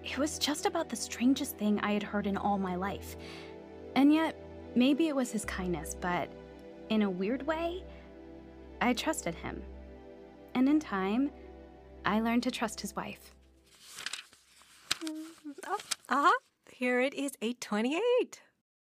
It 0.04 0.18
was 0.18 0.38
just 0.38 0.66
about 0.66 0.88
the 0.88 0.96
strangest 0.96 1.58
thing 1.58 1.80
I 1.80 1.94
had 1.94 2.04
heard 2.04 2.28
in 2.28 2.38
all 2.38 2.60
my 2.60 2.76
life. 2.76 3.16
And 3.96 4.14
yet, 4.14 4.36
maybe 4.76 5.08
it 5.08 5.16
was 5.16 5.32
his 5.32 5.46
kindness, 5.46 5.96
but 6.00 6.30
in 6.90 7.02
a 7.02 7.10
weird 7.10 7.46
way, 7.48 7.84
I 8.86 8.94
trusted 8.94 9.34
him. 9.34 9.64
And 10.54 10.70
in 10.70 10.80
time, 10.80 11.32
I 12.06 12.20
learned 12.20 12.44
to 12.44 12.52
trust 12.52 12.82
his 12.82 12.96
wife. 12.96 13.34
Oh, 15.66 15.80
ah, 16.08 16.34
here 16.72 17.02
it 17.02 17.16
is, 17.16 17.32
828. 17.42 18.44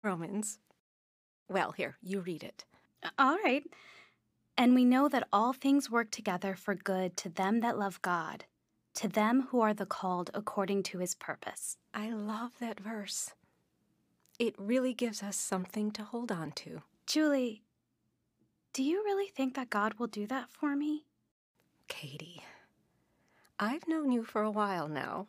Romans. 0.03 0.59
Well, 1.47 1.71
here, 1.71 1.95
you 2.01 2.19
read 2.19 2.43
it. 2.43 2.65
All 3.17 3.37
right. 3.41 3.63
And 4.57 4.75
we 4.75 4.83
know 4.83 5.07
that 5.07 5.29
all 5.31 5.53
things 5.53 5.89
work 5.89 6.11
together 6.11 6.55
for 6.55 6.75
good 6.75 7.15
to 7.15 7.29
them 7.29 7.61
that 7.61 7.79
love 7.79 8.01
God, 8.01 8.43
to 8.95 9.07
them 9.07 9.47
who 9.49 9.61
are 9.61 9.73
the 9.73 9.85
called 9.85 10.29
according 10.33 10.83
to 10.83 10.97
his 10.97 11.15
purpose. 11.15 11.77
I 11.93 12.09
love 12.09 12.51
that 12.59 12.81
verse. 12.81 13.31
It 14.39 14.55
really 14.57 14.93
gives 14.93 15.23
us 15.23 15.37
something 15.37 15.91
to 15.91 16.03
hold 16.03 16.33
on 16.33 16.51
to. 16.51 16.81
Julie, 17.07 17.63
do 18.75 18.83
you 18.83 19.05
really 19.05 19.27
think 19.27 19.55
that 19.55 19.69
God 19.69 19.93
will 19.93 20.07
do 20.07 20.27
that 20.27 20.49
for 20.49 20.75
me? 20.75 21.05
Katie, 21.87 22.43
I've 23.57 23.87
known 23.87 24.11
you 24.11 24.25
for 24.25 24.41
a 24.41 24.51
while 24.51 24.89
now. 24.89 25.27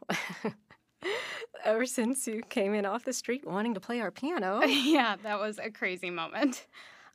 Ever 1.65 1.87
since 1.87 2.27
you 2.27 2.43
came 2.49 2.75
in 2.75 2.85
off 2.85 3.05
the 3.05 3.13
street 3.13 3.47
wanting 3.47 3.75
to 3.75 3.81
play 3.81 4.01
our 4.01 4.11
piano, 4.11 4.63
yeah, 4.67 5.15
that 5.23 5.39
was 5.39 5.61
a 5.61 5.71
crazy 5.71 6.11
moment. 6.11 6.67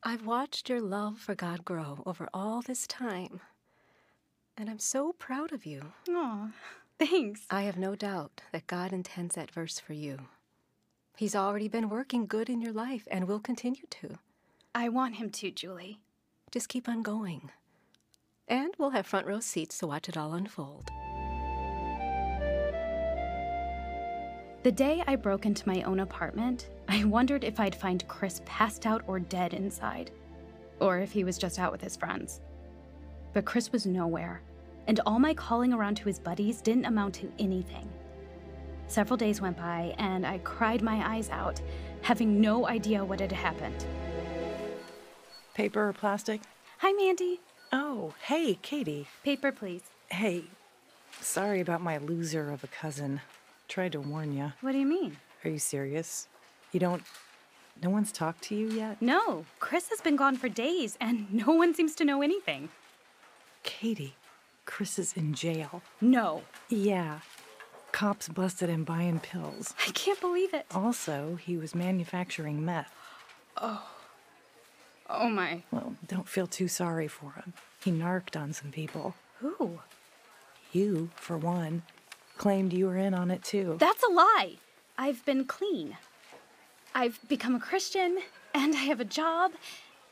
I've 0.04 0.26
watched 0.26 0.70
your 0.70 0.80
love 0.80 1.18
for 1.18 1.36
God 1.36 1.66
grow 1.66 2.02
over 2.06 2.30
all 2.34 2.62
this 2.62 2.88
time. 2.88 3.42
And 4.56 4.70
I'm 4.70 4.80
so 4.80 5.12
proud 5.12 5.52
of 5.52 5.66
you. 5.66 5.92
Aw, 6.10 6.52
thanks. 6.98 7.42
I 7.50 7.64
have 7.64 7.78
no 7.78 7.94
doubt 7.94 8.40
that 8.54 8.68
God 8.68 8.94
intends 8.94 9.36
that 9.36 9.52
verse 9.52 9.80
for 9.80 9.92
you. 9.92 10.18
He's 11.18 11.36
already 11.36 11.68
been 11.68 11.90
working 11.90 12.26
good 12.26 12.50
in 12.50 12.62
your 12.62 12.72
life 12.72 13.06
and 13.12 13.28
will 13.28 13.42
continue 13.42 13.86
to. 13.90 14.18
I 14.74 14.88
want 14.88 15.16
him 15.16 15.30
to, 15.32 15.52
Julie. 15.52 16.00
Just 16.52 16.68
keep 16.68 16.90
on 16.90 17.02
going. 17.02 17.50
And 18.46 18.74
we'll 18.78 18.90
have 18.90 19.08
front 19.08 19.26
row 19.26 19.40
seats 19.40 19.78
to 19.78 19.88
watch 19.88 20.10
it 20.10 20.18
all 20.18 20.34
unfold. 20.34 20.92
The 24.64 24.72
day 24.72 25.02
I 25.08 25.16
broke 25.16 25.46
into 25.46 25.68
my 25.68 25.82
own 25.84 26.02
apartment, 26.02 26.70
I 26.90 27.06
wondered 27.06 27.46
if 27.46 27.60
I'd 27.60 27.74
find 27.74 28.06
Chris 28.10 28.42
passed 28.46 28.86
out 28.86 29.02
or 29.08 29.18
dead 29.18 29.54
inside, 29.54 30.12
or 30.82 31.00
if 31.00 31.14
he 31.14 31.24
was 31.24 31.38
just 31.38 31.58
out 31.58 31.72
with 31.72 31.82
his 31.82 31.96
friends. 31.96 32.42
But 33.32 33.46
Chris 33.46 33.72
was 33.72 33.86
nowhere, 33.86 34.42
and 34.88 35.00
all 35.06 35.20
my 35.20 35.34
calling 35.34 35.72
around 35.72 35.96
to 35.98 36.06
his 36.06 36.20
buddies 36.20 36.62
didn't 36.62 36.86
amount 36.86 37.16
to 37.16 37.32
anything. 37.40 37.90
Several 38.88 39.16
days 39.16 39.40
went 39.40 39.56
by, 39.56 39.96
and 39.98 40.28
I 40.28 40.40
cried 40.40 40.82
my 40.82 41.16
eyes 41.16 41.30
out, 41.30 41.62
having 42.02 42.42
no 42.42 42.68
idea 42.68 43.06
what 43.06 43.22
had 43.22 43.32
happened. 43.32 43.86
Paper 45.54 45.90
or 45.90 45.94
plastic? 45.94 46.42
Hi, 46.80 46.92
Mandy. 46.94 47.40
Oh, 47.74 48.14
hey, 48.24 48.56
Katie. 48.62 49.08
Paper, 49.24 49.52
please. 49.52 49.82
Hey, 50.10 50.46
sorry 51.20 51.62
about 51.62 51.82
my 51.82 51.98
loser 51.98 52.52
of 52.52 52.64
a 52.64 52.68
cousin. 52.68 53.22
Tried 53.68 53.94
to 53.94 54.02
warn 54.02 54.36
you. 54.36 54.54
What 54.62 54.74
do 54.74 54.78
you 54.78 54.86
mean? 54.86 55.18
Are 55.46 55.50
you 55.50 55.60
serious? 55.60 56.28
You 56.72 56.80
don't. 56.80 57.04
No 57.82 57.90
one's 57.90 58.12
talked 58.12 58.44
to 58.46 58.56
you 58.56 58.68
yet? 58.70 59.02
No, 59.02 59.46
Chris 59.60 59.90
has 59.90 60.02
been 60.02 60.16
gone 60.16 60.36
for 60.38 60.50
days, 60.50 60.98
and 61.00 61.34
no 61.46 61.54
one 61.54 61.74
seems 61.74 61.96
to 61.96 62.06
know 62.06 62.22
anything. 62.22 62.70
Katie, 63.64 64.16
Chris 64.66 64.98
is 65.00 65.14
in 65.14 65.34
jail. 65.34 65.82
No, 66.00 66.44
Yeah. 66.70 67.20
Cops 67.92 68.30
busted 68.30 68.70
him 68.70 68.86
buying 68.86 69.20
pills. 69.20 69.74
I 69.86 69.92
can't 69.92 70.20
believe 70.22 70.54
it. 70.54 70.66
Also, 70.74 71.36
he 71.36 71.58
was 71.58 71.76
manufacturing 71.76 72.64
meth. 72.64 72.90
Oh 73.58 73.86
Oh, 75.12 75.30
my. 75.30 75.64
Well, 75.72 75.96
don't 76.08 76.28
feel 76.28 76.48
too 76.48 76.68
sorry 76.68 77.08
for 77.08 77.32
him. 77.34 77.54
He 77.84 77.92
narked 77.92 78.38
on 78.38 78.54
some 78.54 78.72
people. 78.72 79.16
Who? 79.40 79.80
You, 80.72 81.10
for 81.16 81.38
one, 81.38 81.84
claimed 82.38 82.74
you 82.74 82.86
were 82.88 82.98
in 82.98 83.14
on 83.14 83.30
it 83.30 83.44
too. 83.44 83.76
That's 83.80 84.04
a 84.04 84.12
lie. 84.12 84.58
I've 84.98 85.26
been 85.26 85.46
clean. 85.46 85.98
I've 86.94 87.20
become 87.28 87.56
a 87.56 87.60
Christian, 87.60 88.20
and 88.54 88.76
I 88.76 88.80
have 88.80 89.00
a 89.00 89.06
job, 89.06 89.52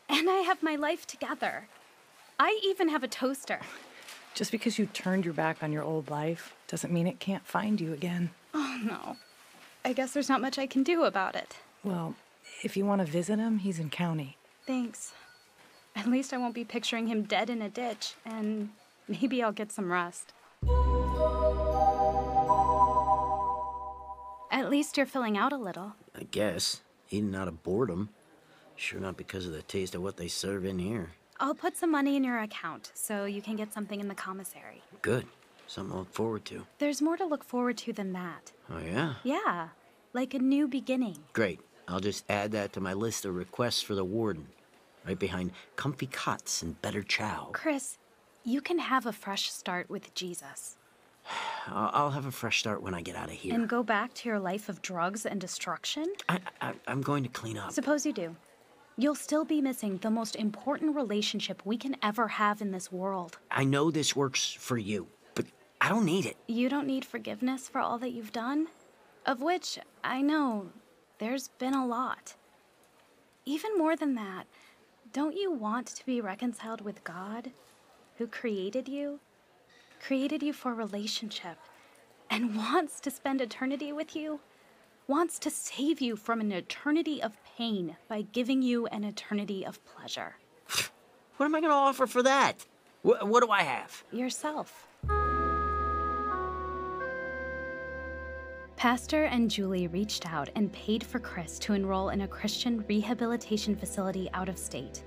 and 0.07 0.29
I 0.29 0.38
have 0.38 0.63
my 0.63 0.75
life 0.75 1.05
together. 1.05 1.67
I 2.39 2.59
even 2.63 2.89
have 2.89 3.03
a 3.03 3.07
toaster. 3.07 3.59
Just 4.33 4.51
because 4.51 4.79
you 4.79 4.85
turned 4.88 5.25
your 5.25 5.33
back 5.33 5.62
on 5.62 5.71
your 5.71 5.83
old 5.83 6.09
life 6.09 6.55
doesn't 6.67 6.93
mean 6.93 7.07
it 7.07 7.19
can't 7.19 7.45
find 7.45 7.81
you 7.81 7.93
again. 7.93 8.31
Oh 8.53 8.79
no. 8.83 9.17
I 9.83 9.93
guess 9.93 10.12
there's 10.12 10.29
not 10.29 10.41
much 10.41 10.57
I 10.57 10.67
can 10.67 10.83
do 10.83 11.03
about 11.03 11.35
it. 11.35 11.57
Well, 11.83 12.15
if 12.63 12.75
you 12.75 12.85
want 12.85 13.05
to 13.05 13.12
visit 13.12 13.39
him, 13.39 13.59
he's 13.59 13.79
in 13.79 13.89
county. 13.89 14.38
Thanks. 14.69 15.13
At 15.95 16.05
least 16.05 16.32
I 16.32 16.38
won't 16.38 16.53
be 16.53 16.63
picturing 16.63 17.08
him 17.08 17.23
dead 17.23 17.49
in 17.49 17.63
a 17.63 17.69
ditch, 17.69 18.13
and 18.23 18.69
maybe 19.08 19.41
I'll 19.41 19.51
get 19.51 19.71
some 19.71 19.91
rest. 19.91 20.32
At 24.51 24.69
least 24.69 24.95
you're 24.95 25.08
filling 25.08 25.39
out 25.39 25.53
a 25.53 25.58
little. 25.58 25.93
I 26.15 26.27
guess. 26.29 26.82
Eating 27.10 27.34
out 27.34 27.47
of 27.47 27.63
boredom. 27.63 28.10
Sure 28.75 28.99
not 28.99 29.17
because 29.17 29.47
of 29.47 29.53
the 29.53 29.63
taste 29.63 29.95
of 29.95 30.03
what 30.03 30.17
they 30.17 30.27
serve 30.27 30.65
in 30.65 30.77
here. 30.77 31.13
I'll 31.39 31.55
put 31.55 31.75
some 31.75 31.89
money 31.89 32.15
in 32.15 32.23
your 32.23 32.38
account 32.38 32.91
so 32.93 33.25
you 33.25 33.41
can 33.41 33.55
get 33.55 33.73
something 33.73 33.99
in 33.99 34.08
the 34.08 34.13
commissary. 34.13 34.84
Good. 35.01 35.25
Something 35.65 35.93
to 35.93 35.97
look 36.01 36.13
forward 36.13 36.45
to. 36.45 36.67
There's 36.77 37.01
more 37.01 37.17
to 37.17 37.25
look 37.25 37.43
forward 37.43 37.79
to 37.79 37.91
than 37.91 38.13
that. 38.13 38.51
Oh, 38.69 38.77
yeah? 38.77 39.15
Yeah, 39.23 39.69
like 40.13 40.36
a 40.36 40.39
new 40.39 40.67
beginning. 40.67 41.17
Great. 41.34 41.60
I'll 41.88 41.99
just 41.99 42.23
add 42.29 42.51
that 42.51 42.73
to 42.73 42.79
my 42.79 42.93
list 42.93 43.25
of 43.25 43.34
requests 43.34 43.82
for 43.82 43.95
the 43.95 44.05
warden. 44.05 44.49
Right 45.10 45.19
behind 45.19 45.52
comfy 45.76 46.06
cots 46.06 46.62
and 46.62 46.80
better 46.82 47.04
chow. 47.04 47.50
Chris, 47.52 47.98
you 48.43 48.62
can 48.62 48.80
have 48.80 49.06
a 49.06 49.12
fresh 49.12 49.52
start 49.52 49.89
with 49.89 50.13
Jesus 50.13 50.78
I'll, 51.67 51.91
I'll 51.93 52.12
have 52.12 52.26
a 52.26 52.32
fresh 52.32 52.60
start 52.60 52.82
when 52.82 52.93
I 52.93 53.02
get 53.02 53.15
out 53.15 53.30
of 53.30 53.36
here. 53.36 53.54
and 53.54 53.67
go 53.67 53.84
back 53.84 54.13
to 54.15 54.30
your 54.30 54.39
life 54.39 54.69
of 54.69 54.82
drugs 54.82 55.26
and 55.26 55.39
destruction. 55.39 56.06
I, 56.28 56.39
I, 56.62 56.74
I'm 56.88 57.02
going 57.02 57.24
to 57.24 57.30
clean 57.30 57.58
up. 57.58 57.72
Suppose 57.72 58.06
you 58.06 58.13
do. 58.13 58.36
You'll 58.98 59.15
still 59.15 59.45
be 59.45 59.62
missing 59.62 59.98
the 59.98 60.10
most 60.10 60.36
important 60.36 60.95
relationship 60.95 61.62
we 61.65 61.78
can 61.78 61.95
ever 62.04 62.28
have 62.28 62.62
in 62.62 62.72
this 62.72 62.91
world. 62.91 63.38
I 63.50 63.63
know 63.63 63.91
this 63.91 64.15
works 64.15 64.52
for 64.52 64.78
you, 64.78 65.08
but 65.36 65.45
I 65.80 65.89
don't 65.89 66.06
need 66.06 66.26
it. 66.26 66.36
You 66.48 66.67
don't 66.67 66.88
need 66.88 67.06
forgiveness 67.06 67.69
for 67.69 67.80
all 67.80 67.98
that 68.00 68.12
you've 68.12 68.34
done, 68.34 68.67
of 69.26 69.41
which 69.41 69.80
I 70.04 70.22
know 70.22 70.69
there's 71.19 71.48
been 71.60 71.74
a 71.74 71.86
lot. 71.86 72.36
Even 73.45 73.78
more 73.78 73.95
than 73.95 74.15
that, 74.15 74.48
don't 75.13 75.36
you 75.36 75.52
want 75.52 75.88
to 75.88 76.06
be 76.06 76.22
reconciled 76.22 76.82
with 76.82 77.04
God, 77.04 77.52
who 78.17 78.28
created 78.28 78.88
you? 78.88 79.19
Created 80.02 80.43
you 80.43 80.54
for 80.54 80.74
relationship 80.74 81.58
and 82.30 82.56
wants 82.56 83.00
to 83.00 83.12
spend 83.12 83.41
eternity 83.41 83.91
with 83.91 84.15
you? 84.15 84.39
Wants 85.08 85.39
to 85.39 85.50
save 85.50 86.02
you 86.02 86.15
from 86.15 86.39
an 86.41 86.52
eternity 86.52 87.24
of 87.24 87.38
pain 87.58 87.98
by 88.08 88.22
giving 88.22 88.62
you 88.62 88.86
an 88.88 89.04
eternity 89.04 89.65
of 89.65 89.84
pleasure. 89.86 90.36
What 91.38 91.45
am 91.45 91.56
I 91.56 91.62
going 91.62 91.72
to 91.72 91.76
offer 91.76 92.06
for 92.06 92.22
that? 92.24 92.65
What, 93.02 93.26
what 93.26 93.41
do 93.41 93.50
I 93.50 93.62
have? 93.62 94.04
yourself. 94.12 94.88
Pastor 98.79 99.25
and 99.25 99.51
Julie 99.51 99.87
reached 99.87 100.25
out 100.25 100.47
and 100.55 100.71
paid 100.71 101.03
for 101.03 101.19
Chris 101.19 101.59
to 101.59 101.73
enroll 101.73 102.11
in 102.11 102.21
a 102.21 102.27
Christian 102.29 102.85
rehabilitation 102.87 103.75
facility 103.75 104.29
out 104.33 104.47
of 104.47 104.57
state. 104.57 105.03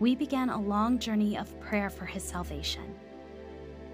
We 0.00 0.14
began 0.14 0.48
a 0.48 0.58
long 0.58 0.98
journey 0.98 1.36
of 1.36 1.60
prayer 1.60 1.90
for 1.90 2.06
his 2.06 2.24
salvation. 2.24 2.94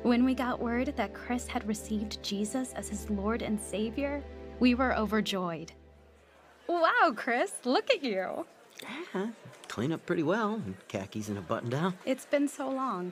When 0.04 0.24
we 0.24 0.36
got 0.36 0.60
word 0.60 0.94
that 0.96 1.14
Chris 1.14 1.48
had 1.48 1.66
received 1.66 2.22
Jesus 2.22 2.74
as 2.74 2.88
his 2.88 3.10
Lord 3.10 3.42
and 3.42 3.60
Savior, 3.60 4.22
we 4.60 4.76
were 4.76 4.96
overjoyed. 4.96 5.72
Wow, 6.68 7.12
Chris, 7.16 7.54
look 7.64 7.90
at 7.90 8.04
you. 8.04 8.46
Huh? 9.12 9.26
Clean 9.66 9.90
up 9.90 10.06
pretty 10.06 10.22
well. 10.22 10.62
Khakis 10.86 11.26
and 11.26 11.38
a 11.38 11.42
button 11.42 11.70
down. 11.70 11.94
It's 12.04 12.26
been 12.26 12.46
so 12.46 12.70
long. 12.70 13.10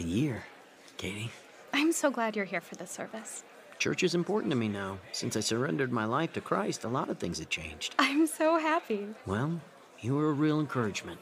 A 0.00 0.02
year, 0.02 0.42
Katie. 0.96 1.30
I'm 1.72 1.92
so 1.92 2.10
glad 2.10 2.34
you're 2.34 2.44
here 2.44 2.60
for 2.60 2.74
this 2.74 2.90
service. 2.90 3.44
Church 3.78 4.02
is 4.02 4.16
important 4.16 4.50
to 4.50 4.56
me 4.56 4.66
now. 4.68 4.98
Since 5.12 5.36
I 5.36 5.40
surrendered 5.40 5.92
my 5.92 6.04
life 6.04 6.32
to 6.32 6.40
Christ, 6.40 6.82
a 6.82 6.88
lot 6.88 7.08
of 7.08 7.18
things 7.18 7.38
have 7.38 7.48
changed. 7.48 7.94
I'm 7.98 8.26
so 8.26 8.58
happy. 8.58 9.06
Well, 9.24 9.60
you 10.00 10.16
were 10.16 10.30
a 10.30 10.32
real 10.32 10.58
encouragement. 10.58 11.20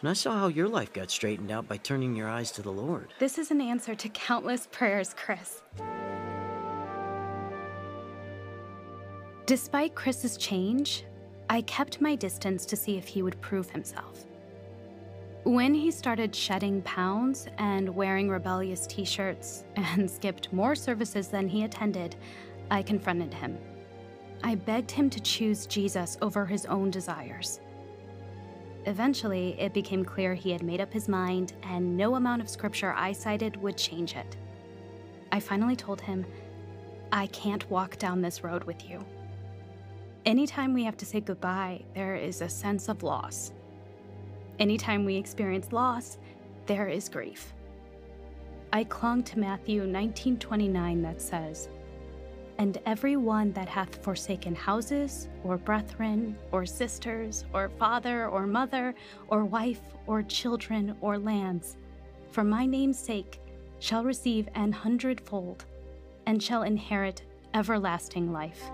And 0.00 0.08
I 0.08 0.12
saw 0.12 0.38
how 0.38 0.48
your 0.48 0.68
life 0.68 0.92
got 0.92 1.10
straightened 1.10 1.50
out 1.50 1.66
by 1.66 1.76
turning 1.76 2.14
your 2.14 2.28
eyes 2.28 2.52
to 2.52 2.62
the 2.62 2.70
Lord. 2.70 3.12
This 3.18 3.36
is 3.36 3.50
an 3.50 3.60
answer 3.60 3.96
to 3.96 4.08
countless 4.10 4.68
prayers, 4.70 5.14
Chris. 5.16 5.62
Despite 9.46 9.96
Chris's 9.96 10.36
change, 10.36 11.04
I 11.50 11.62
kept 11.62 12.00
my 12.00 12.14
distance 12.14 12.64
to 12.66 12.76
see 12.76 12.96
if 12.96 13.06
he 13.06 13.22
would 13.22 13.40
prove 13.40 13.68
himself. 13.70 14.24
When 15.44 15.74
he 15.74 15.90
started 15.90 16.36
shedding 16.36 16.82
pounds 16.82 17.48
and 17.58 17.88
wearing 17.88 18.30
rebellious 18.30 18.86
t 18.86 19.04
shirts 19.04 19.64
and 19.76 20.08
skipped 20.08 20.52
more 20.52 20.76
services 20.76 21.26
than 21.26 21.48
he 21.48 21.64
attended, 21.64 22.14
I 22.70 22.82
confronted 22.82 23.34
him. 23.34 23.58
I 24.44 24.54
begged 24.54 24.92
him 24.92 25.10
to 25.10 25.20
choose 25.20 25.66
Jesus 25.66 26.16
over 26.22 26.46
his 26.46 26.64
own 26.66 26.92
desires. 26.92 27.60
Eventually, 28.86 29.60
it 29.60 29.74
became 29.74 30.04
clear 30.04 30.32
he 30.32 30.52
had 30.52 30.62
made 30.62 30.80
up 30.80 30.92
his 30.92 31.08
mind, 31.08 31.54
and 31.64 31.96
no 31.96 32.14
amount 32.14 32.42
of 32.42 32.48
scripture 32.48 32.94
I 32.96 33.10
cited 33.10 33.56
would 33.56 33.76
change 33.76 34.14
it. 34.14 34.36
I 35.32 35.40
finally 35.40 35.76
told 35.76 36.00
him, 36.00 36.24
I 37.10 37.26
can't 37.28 37.68
walk 37.68 37.98
down 37.98 38.22
this 38.22 38.44
road 38.44 38.62
with 38.64 38.88
you. 38.88 39.04
Anytime 40.24 40.72
we 40.72 40.84
have 40.84 40.96
to 40.98 41.06
say 41.06 41.20
goodbye, 41.20 41.84
there 41.94 42.14
is 42.14 42.42
a 42.42 42.48
sense 42.48 42.88
of 42.88 43.02
loss. 43.02 43.52
Anytime 44.58 45.04
we 45.04 45.16
experience 45.16 45.72
loss, 45.72 46.18
there 46.66 46.88
is 46.88 47.08
grief. 47.08 47.52
I 48.72 48.84
clung 48.84 49.22
to 49.24 49.38
Matthew 49.38 49.84
19:29 49.84 51.02
that 51.02 51.20
says, 51.20 51.68
"And 52.58 52.80
every 52.86 53.16
one 53.16 53.52
that 53.52 53.68
hath 53.68 54.02
forsaken 54.02 54.54
houses, 54.54 55.28
or 55.42 55.58
brethren, 55.58 56.38
or 56.52 56.64
sisters, 56.64 57.44
or 57.52 57.68
father, 57.68 58.28
or 58.28 58.46
mother, 58.46 58.94
or 59.28 59.44
wife, 59.44 59.82
or 60.06 60.22
children, 60.22 60.96
or 61.00 61.18
lands, 61.18 61.76
for 62.30 62.44
my 62.44 62.64
name's 62.64 62.98
sake, 62.98 63.40
shall 63.78 64.04
receive 64.04 64.48
an 64.54 64.72
hundredfold, 64.72 65.64
and 66.24 66.42
shall 66.42 66.62
inherit 66.62 67.22
everlasting 67.52 68.32
life." 68.32 68.70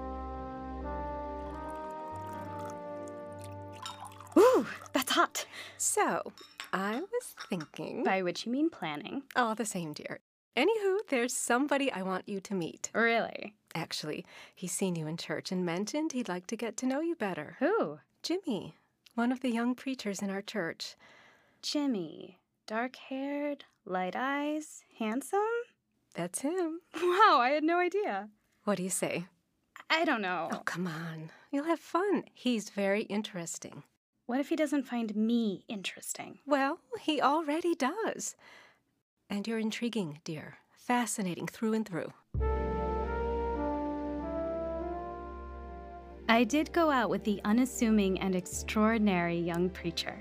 Ooh, 4.37 4.67
that's 4.93 5.13
hot. 5.13 5.47
So, 5.79 6.33
I 6.73 7.01
was 7.01 7.35
thinking. 7.49 8.03
By 8.05 8.23
which 8.23 8.45
you 8.47 8.53
mean 8.53 8.69
planning. 8.69 9.23
All 9.37 9.55
the 9.55 9.65
same, 9.65 9.93
dear. 9.93 10.21
Anywho, 10.57 10.99
there's 11.09 11.33
somebody 11.33 11.91
I 11.93 12.03
want 12.03 12.29
you 12.29 12.41
to 12.41 12.55
meet. 12.55 12.91
Really? 12.93 13.55
Actually, 13.75 14.27
he's 14.55 14.73
seen 14.73 14.97
you 14.97 15.07
in 15.07 15.17
church 15.17 15.53
and 15.53 15.65
mentioned 15.65 16.13
he'd 16.13 16.29
like 16.29 16.49
to 16.49 16.57
get 16.57 16.77
to 16.79 16.87
know 16.87 17.01
you 17.01 17.15
better. 17.15 17.57
Who? 17.61 18.01
Jimmy, 18.25 18.75
one 19.15 19.31
of 19.31 19.41
the 19.41 19.51
young 19.51 19.75
preachers 19.77 20.21
in 20.21 20.31
our 20.31 20.43
church. 20.43 20.97
Jimmy. 21.63 22.39
Dark 22.67 22.97
haired, 22.97 23.65
light 23.85 24.17
eyes, 24.17 24.83
handsome? 24.99 25.41
That's 26.15 26.41
him. 26.41 26.81
Wow, 27.01 27.39
I 27.41 27.51
had 27.51 27.63
no 27.65 27.79
idea. 27.79 28.29
What 28.65 28.77
do 28.79 28.83
you 28.83 28.91
say? 28.91 29.27
I 29.89 30.05
don't 30.05 30.21
know. 30.23 30.49
Oh, 30.53 30.63
come 30.65 30.87
on. 30.87 31.31
You'll 31.53 31.65
have 31.65 31.81
fun. 31.81 32.25
He's 32.35 32.69
very 32.71 33.03
interesting. 33.03 33.85
What 34.29 34.41
if 34.41 34.51
he 34.51 34.57
doesn't 34.57 34.83
find 34.83 35.17
me 35.17 35.65
interesting? 35.69 36.41
Well, 36.47 36.81
he 37.01 37.19
already 37.19 37.75
does. 37.75 38.37
And 39.31 39.49
you're 39.49 39.59
intriguing, 39.59 40.21
dear. 40.23 40.59
Fascinating 40.71 41.47
through 41.47 41.73
and 41.73 41.89
through. 41.89 42.13
I 46.29 46.45
did 46.45 46.75
go 46.75 46.91
out 46.91 47.09
with 47.09 47.25
the 47.25 47.41
unassuming 47.47 48.21
and 48.21 48.37
extraordinary 48.37 49.39
young 49.39 49.71
preacher, 49.71 50.21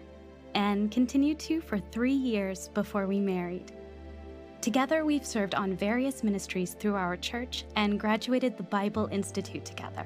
and 0.56 0.90
continued 0.90 1.40
to 1.40 1.60
for 1.60 1.78
three 1.78 2.14
years 2.14 2.70
before 2.70 3.08
we 3.08 3.20
married. 3.20 3.74
Together, 4.62 5.04
we've 5.04 5.26
served 5.26 5.54
on 5.54 5.76
various 5.76 6.24
ministries 6.24 6.76
through 6.76 6.96
our 6.96 7.18
church 7.18 7.66
and 7.76 8.00
graduated 8.00 8.56
the 8.56 8.64
Bible 8.64 9.10
Institute 9.12 9.66
together. 9.66 10.06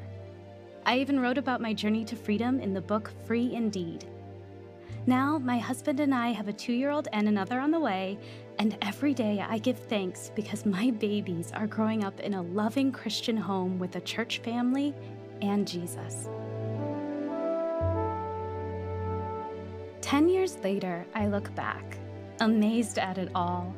I 0.85 0.97
even 0.97 1.19
wrote 1.19 1.37
about 1.37 1.61
my 1.61 1.73
journey 1.73 2.03
to 2.05 2.15
freedom 2.15 2.59
in 2.59 2.73
the 2.73 2.81
book 2.81 3.11
Free 3.25 3.53
Indeed. 3.53 4.05
Now, 5.05 5.37
my 5.37 5.57
husband 5.57 5.99
and 5.99 6.13
I 6.13 6.29
have 6.29 6.47
a 6.47 6.53
two 6.53 6.73
year 6.73 6.89
old 6.89 7.07
and 7.13 7.27
another 7.27 7.59
on 7.59 7.71
the 7.71 7.79
way, 7.79 8.17
and 8.59 8.77
every 8.81 9.13
day 9.13 9.43
I 9.47 9.57
give 9.57 9.77
thanks 9.77 10.31
because 10.35 10.65
my 10.65 10.91
babies 10.91 11.51
are 11.53 11.67
growing 11.67 12.03
up 12.03 12.19
in 12.19 12.33
a 12.33 12.41
loving 12.41 12.91
Christian 12.91 13.37
home 13.37 13.79
with 13.79 13.95
a 13.95 14.01
church 14.01 14.39
family 14.39 14.93
and 15.41 15.67
Jesus. 15.67 16.29
Ten 20.01 20.29
years 20.29 20.57
later, 20.63 21.05
I 21.15 21.27
look 21.27 21.53
back, 21.55 21.97
amazed 22.39 22.99
at 22.99 23.17
it 23.17 23.29
all. 23.33 23.75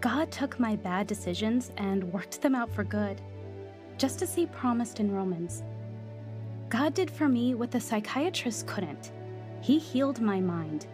God 0.00 0.30
took 0.30 0.60
my 0.60 0.76
bad 0.76 1.06
decisions 1.06 1.72
and 1.78 2.12
worked 2.12 2.40
them 2.42 2.54
out 2.54 2.72
for 2.72 2.84
good, 2.84 3.20
just 3.96 4.22
as 4.22 4.34
He 4.34 4.46
promised 4.46 5.00
in 5.00 5.10
Romans. 5.10 5.64
God 6.68 6.92
did 6.92 7.10
for 7.10 7.28
me 7.28 7.54
what 7.54 7.70
the 7.70 7.80
psychiatrist 7.80 8.66
couldn't. 8.66 9.12
He 9.62 9.78
healed 9.78 10.20
my 10.20 10.40
mind. 10.40 10.86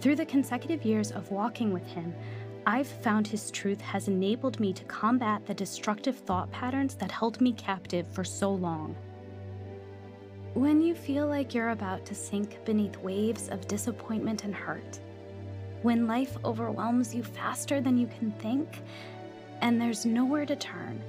Through 0.00 0.16
the 0.16 0.24
consecutive 0.24 0.84
years 0.84 1.10
of 1.10 1.30
walking 1.30 1.72
with 1.72 1.86
Him, 1.86 2.14
I've 2.66 2.86
found 2.86 3.26
His 3.26 3.50
truth 3.50 3.80
has 3.82 4.08
enabled 4.08 4.60
me 4.60 4.72
to 4.72 4.84
combat 4.84 5.44
the 5.44 5.54
destructive 5.54 6.16
thought 6.16 6.50
patterns 6.52 6.94
that 6.96 7.10
held 7.10 7.40
me 7.40 7.52
captive 7.52 8.08
for 8.08 8.24
so 8.24 8.50
long. 8.50 8.96
When 10.54 10.80
you 10.80 10.94
feel 10.94 11.26
like 11.26 11.54
you're 11.54 11.70
about 11.70 12.06
to 12.06 12.14
sink 12.14 12.64
beneath 12.64 12.96
waves 12.98 13.48
of 13.48 13.68
disappointment 13.68 14.44
and 14.44 14.54
hurt, 14.54 15.00
when 15.82 16.06
life 16.06 16.36
overwhelms 16.44 17.14
you 17.14 17.22
faster 17.22 17.80
than 17.80 17.98
you 17.98 18.06
can 18.06 18.32
think, 18.32 18.82
and 19.60 19.80
there's 19.80 20.06
nowhere 20.06 20.46
to 20.46 20.56
turn, 20.56 21.02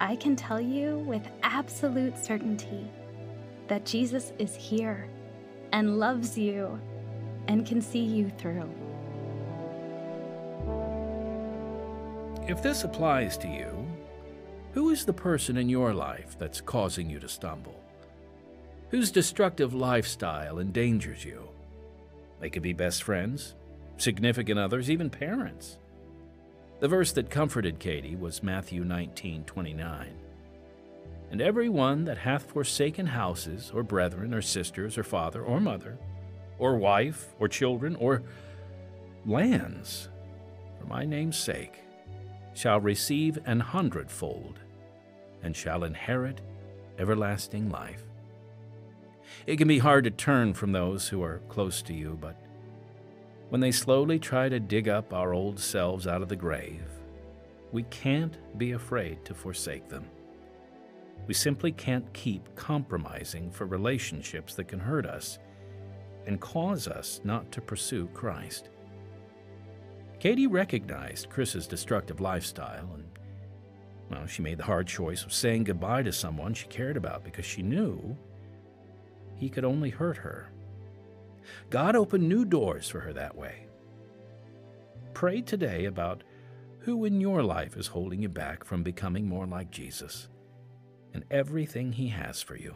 I 0.00 0.16
can 0.16 0.36
tell 0.36 0.60
you 0.60 0.98
with 0.98 1.26
absolute 1.42 2.22
certainty 2.22 2.90
that 3.68 3.86
Jesus 3.86 4.32
is 4.38 4.54
here 4.54 5.08
and 5.72 5.98
loves 5.98 6.36
you 6.36 6.78
and 7.48 7.66
can 7.66 7.80
see 7.80 8.00
you 8.00 8.30
through. 8.30 8.70
If 12.46 12.62
this 12.62 12.84
applies 12.84 13.36
to 13.38 13.48
you, 13.48 13.86
who 14.72 14.90
is 14.90 15.04
the 15.04 15.12
person 15.12 15.56
in 15.56 15.68
your 15.68 15.94
life 15.94 16.38
that's 16.38 16.60
causing 16.60 17.08
you 17.08 17.18
to 17.20 17.28
stumble? 17.28 17.82
Whose 18.90 19.10
destructive 19.10 19.74
lifestyle 19.74 20.58
endangers 20.58 21.24
you? 21.24 21.48
They 22.40 22.50
could 22.50 22.62
be 22.62 22.74
best 22.74 23.02
friends, 23.02 23.54
significant 23.96 24.60
others, 24.60 24.90
even 24.90 25.08
parents. 25.08 25.78
The 26.78 26.88
verse 26.88 27.12
that 27.12 27.30
comforted 27.30 27.78
Katie 27.78 28.16
was 28.16 28.42
Matthew 28.42 28.84
19 28.84 29.44
29. 29.44 30.08
And 31.30 31.40
every 31.40 31.68
one 31.68 32.04
that 32.04 32.18
hath 32.18 32.50
forsaken 32.50 33.06
houses, 33.06 33.72
or 33.74 33.82
brethren, 33.82 34.34
or 34.34 34.42
sisters, 34.42 34.96
or 34.98 35.02
father, 35.02 35.42
or 35.42 35.58
mother, 35.58 35.98
or 36.58 36.76
wife, 36.76 37.34
or 37.38 37.48
children, 37.48 37.96
or 37.96 38.22
lands, 39.24 40.08
for 40.78 40.86
my 40.86 41.04
name's 41.04 41.38
sake, 41.38 41.80
shall 42.54 42.78
receive 42.78 43.38
an 43.46 43.60
hundredfold, 43.60 44.60
and 45.42 45.56
shall 45.56 45.82
inherit 45.82 46.40
everlasting 46.98 47.70
life. 47.70 48.02
It 49.46 49.56
can 49.56 49.68
be 49.68 49.78
hard 49.78 50.04
to 50.04 50.10
turn 50.10 50.54
from 50.54 50.72
those 50.72 51.08
who 51.08 51.22
are 51.22 51.40
close 51.48 51.82
to 51.82 51.94
you, 51.94 52.16
but 52.20 52.36
when 53.48 53.60
they 53.60 53.70
slowly 53.70 54.18
try 54.18 54.48
to 54.48 54.58
dig 54.58 54.88
up 54.88 55.12
our 55.12 55.32
old 55.32 55.58
selves 55.58 56.06
out 56.06 56.22
of 56.22 56.28
the 56.28 56.36
grave, 56.36 56.82
we 57.72 57.84
can't 57.84 58.38
be 58.58 58.72
afraid 58.72 59.24
to 59.24 59.34
forsake 59.34 59.88
them. 59.88 60.06
We 61.26 61.34
simply 61.34 61.72
can't 61.72 62.12
keep 62.12 62.54
compromising 62.54 63.50
for 63.50 63.66
relationships 63.66 64.54
that 64.54 64.68
can 64.68 64.78
hurt 64.78 65.06
us 65.06 65.38
and 66.26 66.40
cause 66.40 66.88
us 66.88 67.20
not 67.24 67.50
to 67.52 67.60
pursue 67.60 68.08
Christ. 68.08 68.70
Katie 70.18 70.46
recognized 70.46 71.30
Chris's 71.30 71.66
destructive 71.66 72.20
lifestyle 72.20 72.90
and 72.94 73.04
well, 74.08 74.26
she 74.26 74.42
made 74.42 74.58
the 74.58 74.64
hard 74.64 74.86
choice 74.86 75.24
of 75.24 75.32
saying 75.32 75.64
goodbye 75.64 76.04
to 76.04 76.12
someone 76.12 76.54
she 76.54 76.68
cared 76.68 76.96
about 76.96 77.24
because 77.24 77.44
she 77.44 77.62
knew 77.62 78.16
he 79.34 79.48
could 79.48 79.64
only 79.64 79.90
hurt 79.90 80.16
her. 80.16 80.50
God 81.70 81.96
opened 81.96 82.28
new 82.28 82.44
doors 82.44 82.88
for 82.88 83.00
her 83.00 83.12
that 83.12 83.36
way. 83.36 83.66
Pray 85.14 85.40
today 85.40 85.84
about 85.86 86.22
who 86.80 87.04
in 87.04 87.20
your 87.20 87.42
life 87.42 87.76
is 87.76 87.88
holding 87.88 88.22
you 88.22 88.28
back 88.28 88.64
from 88.64 88.82
becoming 88.82 89.28
more 89.28 89.46
like 89.46 89.70
Jesus 89.70 90.28
and 91.12 91.24
everything 91.30 91.92
He 91.92 92.08
has 92.08 92.42
for 92.42 92.56
you. 92.56 92.74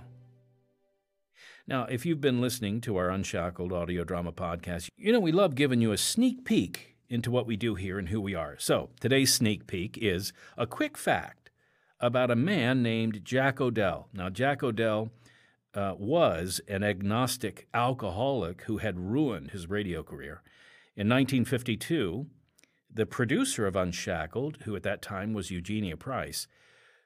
Now, 1.66 1.84
if 1.84 2.04
you've 2.04 2.20
been 2.20 2.40
listening 2.40 2.80
to 2.80 2.96
our 2.96 3.10
Unshackled 3.10 3.72
audio 3.72 4.02
drama 4.02 4.32
podcast, 4.32 4.88
you 4.96 5.12
know 5.12 5.20
we 5.20 5.30
love 5.30 5.54
giving 5.54 5.80
you 5.80 5.92
a 5.92 5.98
sneak 5.98 6.44
peek 6.44 6.96
into 7.08 7.30
what 7.30 7.46
we 7.46 7.56
do 7.56 7.74
here 7.74 7.98
and 7.98 8.08
who 8.08 8.20
we 8.20 8.34
are. 8.34 8.56
So, 8.58 8.90
today's 9.00 9.32
sneak 9.32 9.66
peek 9.66 9.98
is 9.98 10.32
a 10.56 10.66
quick 10.66 10.96
fact 10.96 11.50
about 12.00 12.30
a 12.30 12.36
man 12.36 12.82
named 12.82 13.24
Jack 13.24 13.60
O'Dell. 13.60 14.08
Now, 14.12 14.30
Jack 14.30 14.62
O'Dell 14.62 15.10
uh, 15.74 15.94
was 15.98 16.60
an 16.68 16.82
agnostic 16.82 17.68
alcoholic 17.72 18.62
who 18.62 18.78
had 18.78 18.98
ruined 18.98 19.50
his 19.50 19.68
radio 19.68 20.02
career. 20.02 20.42
In 20.96 21.08
1952, 21.08 22.26
the 22.92 23.06
producer 23.06 23.66
of 23.66 23.76
Unshackled, 23.76 24.58
who 24.64 24.74
at 24.74 24.82
that 24.82 25.02
time 25.02 25.32
was 25.32 25.50
Eugenia 25.50 25.96
Price, 25.96 26.46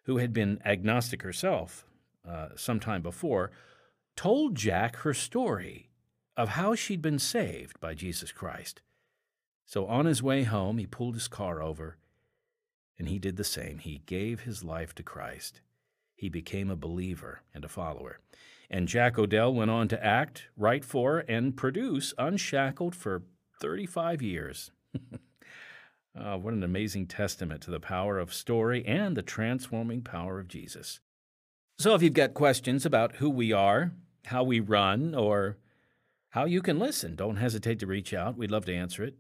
who 0.04 0.18
had 0.18 0.32
been 0.32 0.60
agnostic 0.64 1.22
herself 1.22 1.86
uh, 2.26 2.48
some 2.56 2.80
time 2.80 3.02
before, 3.02 3.50
told 4.16 4.54
Jack 4.54 4.96
her 4.96 5.12
story 5.12 5.90
of 6.36 6.50
how 6.50 6.74
she'd 6.74 7.02
been 7.02 7.18
saved 7.18 7.78
by 7.80 7.94
Jesus 7.94 8.32
Christ. 8.32 8.80
So 9.66 9.86
on 9.86 10.06
his 10.06 10.22
way 10.22 10.44
home, 10.44 10.78
he 10.78 10.86
pulled 10.86 11.14
his 11.14 11.28
car 11.28 11.62
over 11.62 11.96
and 12.98 13.08
he 13.08 13.18
did 13.18 13.36
the 13.36 13.44
same. 13.44 13.78
He 13.78 14.02
gave 14.06 14.40
his 14.40 14.62
life 14.62 14.94
to 14.96 15.02
Christ. 15.02 15.60
He 16.14 16.28
became 16.28 16.70
a 16.70 16.76
believer 16.76 17.42
and 17.52 17.64
a 17.64 17.68
follower. 17.68 18.20
And 18.70 18.88
Jack 18.88 19.18
O'Dell 19.18 19.54
went 19.54 19.70
on 19.70 19.88
to 19.88 20.04
act, 20.04 20.48
write 20.56 20.84
for, 20.84 21.24
and 21.28 21.56
produce 21.56 22.14
Unshackled 22.18 22.94
for 22.94 23.22
35 23.60 24.22
years. 24.22 24.70
oh, 26.18 26.36
what 26.38 26.54
an 26.54 26.62
amazing 26.62 27.06
testament 27.06 27.60
to 27.62 27.70
the 27.70 27.80
power 27.80 28.18
of 28.18 28.34
story 28.34 28.84
and 28.86 29.16
the 29.16 29.22
transforming 29.22 30.02
power 30.02 30.40
of 30.40 30.48
Jesus. 30.48 31.00
So, 31.78 31.94
if 31.94 32.02
you've 32.02 32.12
got 32.12 32.34
questions 32.34 32.86
about 32.86 33.16
who 33.16 33.28
we 33.28 33.52
are, 33.52 33.92
how 34.26 34.44
we 34.44 34.60
run, 34.60 35.14
or 35.14 35.58
how 36.30 36.44
you 36.44 36.62
can 36.62 36.78
listen, 36.78 37.16
don't 37.16 37.36
hesitate 37.36 37.78
to 37.80 37.86
reach 37.86 38.14
out. 38.14 38.36
We'd 38.36 38.50
love 38.50 38.64
to 38.66 38.74
answer 38.74 39.04
it 39.04 39.14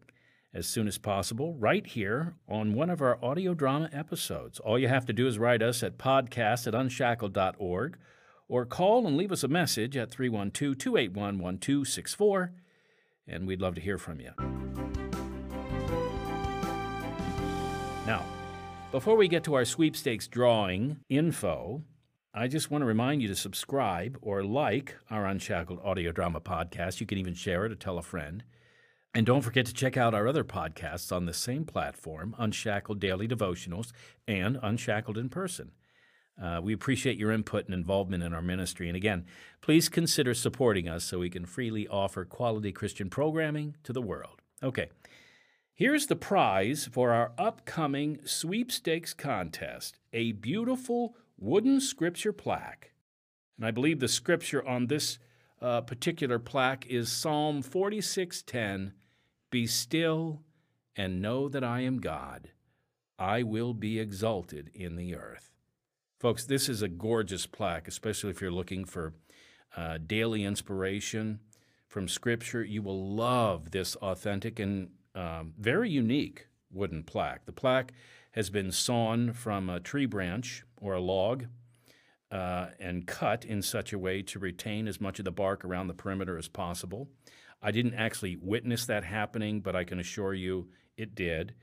as 0.52 0.66
soon 0.66 0.86
as 0.86 0.98
possible 0.98 1.54
right 1.54 1.84
here 1.84 2.34
on 2.48 2.74
one 2.74 2.90
of 2.90 3.02
our 3.02 3.22
audio 3.24 3.54
drama 3.54 3.90
episodes. 3.92 4.60
All 4.60 4.78
you 4.78 4.86
have 4.88 5.04
to 5.06 5.12
do 5.12 5.26
is 5.26 5.38
write 5.38 5.62
us 5.62 5.82
at 5.82 5.98
podcast 5.98 6.68
at 6.68 6.74
unshackled.org 6.74 7.98
or 8.48 8.64
call 8.66 9.06
and 9.06 9.16
leave 9.16 9.32
us 9.32 9.42
a 9.42 9.48
message 9.48 9.96
at 9.96 10.10
312 10.10 10.78
281 10.78 11.38
1264, 11.38 12.52
and 13.26 13.46
we'd 13.46 13.60
love 13.60 13.74
to 13.74 13.80
hear 13.80 13.98
from 13.98 14.20
you. 14.20 14.30
Now, 18.06 18.24
before 18.92 19.16
we 19.16 19.28
get 19.28 19.44
to 19.44 19.54
our 19.54 19.64
sweepstakes 19.64 20.28
drawing 20.28 20.98
info, 21.08 21.82
I 22.34 22.48
just 22.48 22.70
want 22.70 22.82
to 22.82 22.86
remind 22.86 23.22
you 23.22 23.28
to 23.28 23.36
subscribe 23.36 24.18
or 24.20 24.42
like 24.42 24.96
our 25.08 25.24
Unshackled 25.24 25.80
audio 25.84 26.12
drama 26.12 26.40
podcast. 26.40 27.00
You 27.00 27.06
can 27.06 27.18
even 27.18 27.34
share 27.34 27.64
it 27.64 27.72
or 27.72 27.76
tell 27.76 27.96
a 27.96 28.02
friend. 28.02 28.44
And 29.14 29.24
don't 29.24 29.42
forget 29.42 29.66
to 29.66 29.72
check 29.72 29.96
out 29.96 30.14
our 30.14 30.26
other 30.26 30.42
podcasts 30.42 31.14
on 31.14 31.26
the 31.26 31.32
same 31.32 31.64
platform 31.64 32.34
Unshackled 32.36 32.98
Daily 32.98 33.28
Devotionals 33.28 33.92
and 34.26 34.58
Unshackled 34.60 35.16
in 35.16 35.28
Person. 35.28 35.70
Uh, 36.40 36.60
we 36.62 36.72
appreciate 36.72 37.16
your 37.16 37.30
input 37.30 37.66
and 37.66 37.74
involvement 37.74 38.22
in 38.22 38.34
our 38.34 38.42
ministry. 38.42 38.88
And 38.88 38.96
again, 38.96 39.24
please 39.60 39.88
consider 39.88 40.34
supporting 40.34 40.88
us 40.88 41.04
so 41.04 41.20
we 41.20 41.30
can 41.30 41.46
freely 41.46 41.86
offer 41.86 42.24
quality 42.24 42.72
Christian 42.72 43.08
programming 43.08 43.76
to 43.84 43.92
the 43.92 44.02
world. 44.02 44.42
Okay, 44.62 44.90
here's 45.74 46.06
the 46.06 46.16
prize 46.16 46.88
for 46.90 47.12
our 47.12 47.32
upcoming 47.38 48.18
sweepstakes 48.24 49.14
contest 49.14 49.98
a 50.12 50.32
beautiful 50.32 51.16
wooden 51.38 51.80
scripture 51.80 52.32
plaque. 52.32 52.92
And 53.56 53.66
I 53.66 53.70
believe 53.70 54.00
the 54.00 54.08
scripture 54.08 54.66
on 54.66 54.88
this 54.88 55.18
uh, 55.62 55.82
particular 55.82 56.38
plaque 56.38 56.86
is 56.86 57.10
Psalm 57.10 57.62
46:10 57.62 58.92
Be 59.50 59.66
still 59.66 60.42
and 60.96 61.22
know 61.22 61.48
that 61.48 61.62
I 61.62 61.80
am 61.80 62.00
God. 62.00 62.50
I 63.18 63.44
will 63.44 63.72
be 63.72 64.00
exalted 64.00 64.70
in 64.74 64.96
the 64.96 65.14
earth. 65.14 65.53
Folks, 66.24 66.46
this 66.46 66.70
is 66.70 66.80
a 66.80 66.88
gorgeous 66.88 67.44
plaque, 67.44 67.86
especially 67.86 68.30
if 68.30 68.40
you're 68.40 68.50
looking 68.50 68.86
for 68.86 69.12
uh, 69.76 69.98
daily 70.06 70.42
inspiration 70.42 71.38
from 71.86 72.08
Scripture. 72.08 72.64
You 72.64 72.80
will 72.80 73.14
love 73.14 73.72
this 73.72 73.94
authentic 73.96 74.58
and 74.58 74.88
um, 75.14 75.52
very 75.58 75.90
unique 75.90 76.46
wooden 76.72 77.02
plaque. 77.02 77.44
The 77.44 77.52
plaque 77.52 77.92
has 78.30 78.48
been 78.48 78.72
sawn 78.72 79.34
from 79.34 79.68
a 79.68 79.80
tree 79.80 80.06
branch 80.06 80.64
or 80.80 80.94
a 80.94 81.00
log 81.00 81.44
uh, 82.30 82.68
and 82.80 83.06
cut 83.06 83.44
in 83.44 83.60
such 83.60 83.92
a 83.92 83.98
way 83.98 84.22
to 84.22 84.38
retain 84.38 84.88
as 84.88 85.02
much 85.02 85.18
of 85.18 85.26
the 85.26 85.30
bark 85.30 85.62
around 85.62 85.88
the 85.88 85.92
perimeter 85.92 86.38
as 86.38 86.48
possible. 86.48 87.10
I 87.60 87.70
didn't 87.70 87.96
actually 87.96 88.38
witness 88.40 88.86
that 88.86 89.04
happening, 89.04 89.60
but 89.60 89.76
I 89.76 89.84
can 89.84 90.00
assure 90.00 90.32
you 90.32 90.70
it 90.96 91.14
did. 91.14 91.54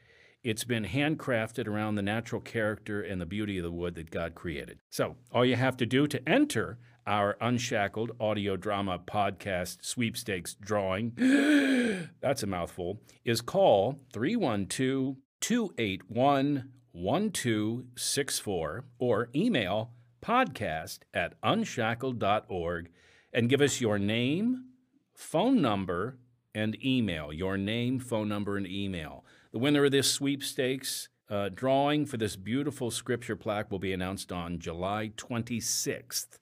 It's 0.44 0.64
been 0.64 0.86
handcrafted 0.86 1.68
around 1.68 1.96
the 1.96 2.02
natural 2.02 2.42
character 2.42 3.00
and 3.00 3.22
the 3.22 3.28
beauty 3.28 3.60
of 3.60 3.64
the 3.64 3.72
wood 3.72 3.94
that 3.94 4.10
God 4.10 4.34
created. 4.34 4.80
So, 4.90 5.18
all 5.32 5.46
you 5.46 5.56
have 5.56 5.78
to 5.78 5.86
do 5.86 6.08
to 6.08 6.28
enter 6.28 6.80
our 7.06 7.38
Unshackled 7.40 8.12
audio 8.20 8.58
drama 8.58 8.98
podcast 8.98 9.86
sweepstakes 9.86 10.56
drawing, 10.56 11.12
that's 12.22 12.42
a 12.42 12.48
mouthful, 12.48 13.00
is 13.24 13.42
call 13.42 14.00
312 14.14 15.18
281 15.42 16.70
1264 16.92 18.86
or 18.98 19.30
email 19.36 19.92
podcast 20.24 21.00
at 21.14 21.36
unshackled.org 21.44 22.90
and 23.32 23.50
give 23.50 23.62
us 23.62 23.80
your 23.80 24.00
name, 24.00 24.66
phone 25.14 25.62
number, 25.62 26.18
and 26.56 26.84
email. 26.84 27.32
Your 27.32 27.58
name, 27.58 28.00
phone 28.00 28.28
number, 28.28 28.58
and 28.58 28.68
email. 28.68 29.24
The 29.52 29.60
winner 29.60 29.86
of 29.86 29.92
this 29.92 30.10
sweepstakes 30.12 31.10
uh, 31.30 31.50
drawing 31.50 32.06
for 32.06 32.18
this 32.18 32.36
beautiful 32.36 32.92
scripture 32.92 33.36
plaque 33.36 33.70
will 33.72 33.80
be 33.80 33.94
announced 33.94 34.32
on 34.32 34.60
July 34.60 35.12
26th. 35.18 36.40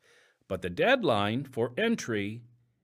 But 0.47 0.61
the 0.61 0.69
deadline 0.69 1.43
for 1.43 1.71
entry 1.77 2.41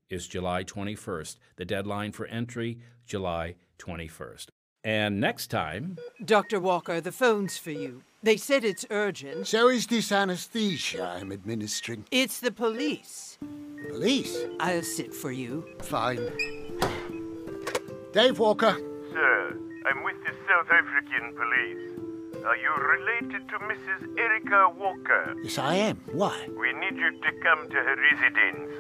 is 0.10 0.28
July 0.28 0.64
21st. 0.64 1.38
The 1.58 1.66
deadline 1.66 2.12
for 2.12 2.26
entry, 2.28 2.80
July 3.06 3.56
21st. 3.80 4.48
And 4.84 5.20
next 5.20 5.48
time, 5.48 5.98
Dr. 6.24 6.60
Walker, 6.60 7.02
the 7.02 7.12
phone's 7.12 7.58
for 7.58 7.72
you. 7.72 8.04
They 8.22 8.38
said 8.38 8.64
it's 8.64 8.86
urgent. 8.92 9.48
So 9.48 9.70
is 9.70 9.88
this 9.88 10.12
anesthesia 10.12 11.18
I'm 11.20 11.32
administering. 11.32 12.06
It's 12.12 12.40
the 12.40 12.52
police. 12.52 13.38
Police? 13.90 14.38
I'll 14.60 14.84
sit 14.84 15.14
for 15.14 15.32
you. 15.32 15.68
Fine. 15.82 16.32
Dave 18.12 18.38
Walker. 18.40 18.78
Sir, 19.12 19.58
I'm 19.88 20.04
with 20.04 20.16
the 20.24 20.32
South 20.48 20.72
African 20.72 21.36
police. 21.36 22.44
Are 22.44 22.58
you 22.58 22.74
related 22.74 23.48
to 23.50 23.60
Mrs. 23.60 24.18
Erica 24.18 24.70
Walker? 24.80 25.36
Yes, 25.44 25.60
I 25.60 25.76
am. 25.76 25.98
Why? 26.12 26.48
We 26.58 26.74
need 26.74 26.96
you 26.98 27.12
to 27.12 27.32
come 27.44 27.70
to 27.70 27.76
her 27.76 27.96
residence. 28.12 28.72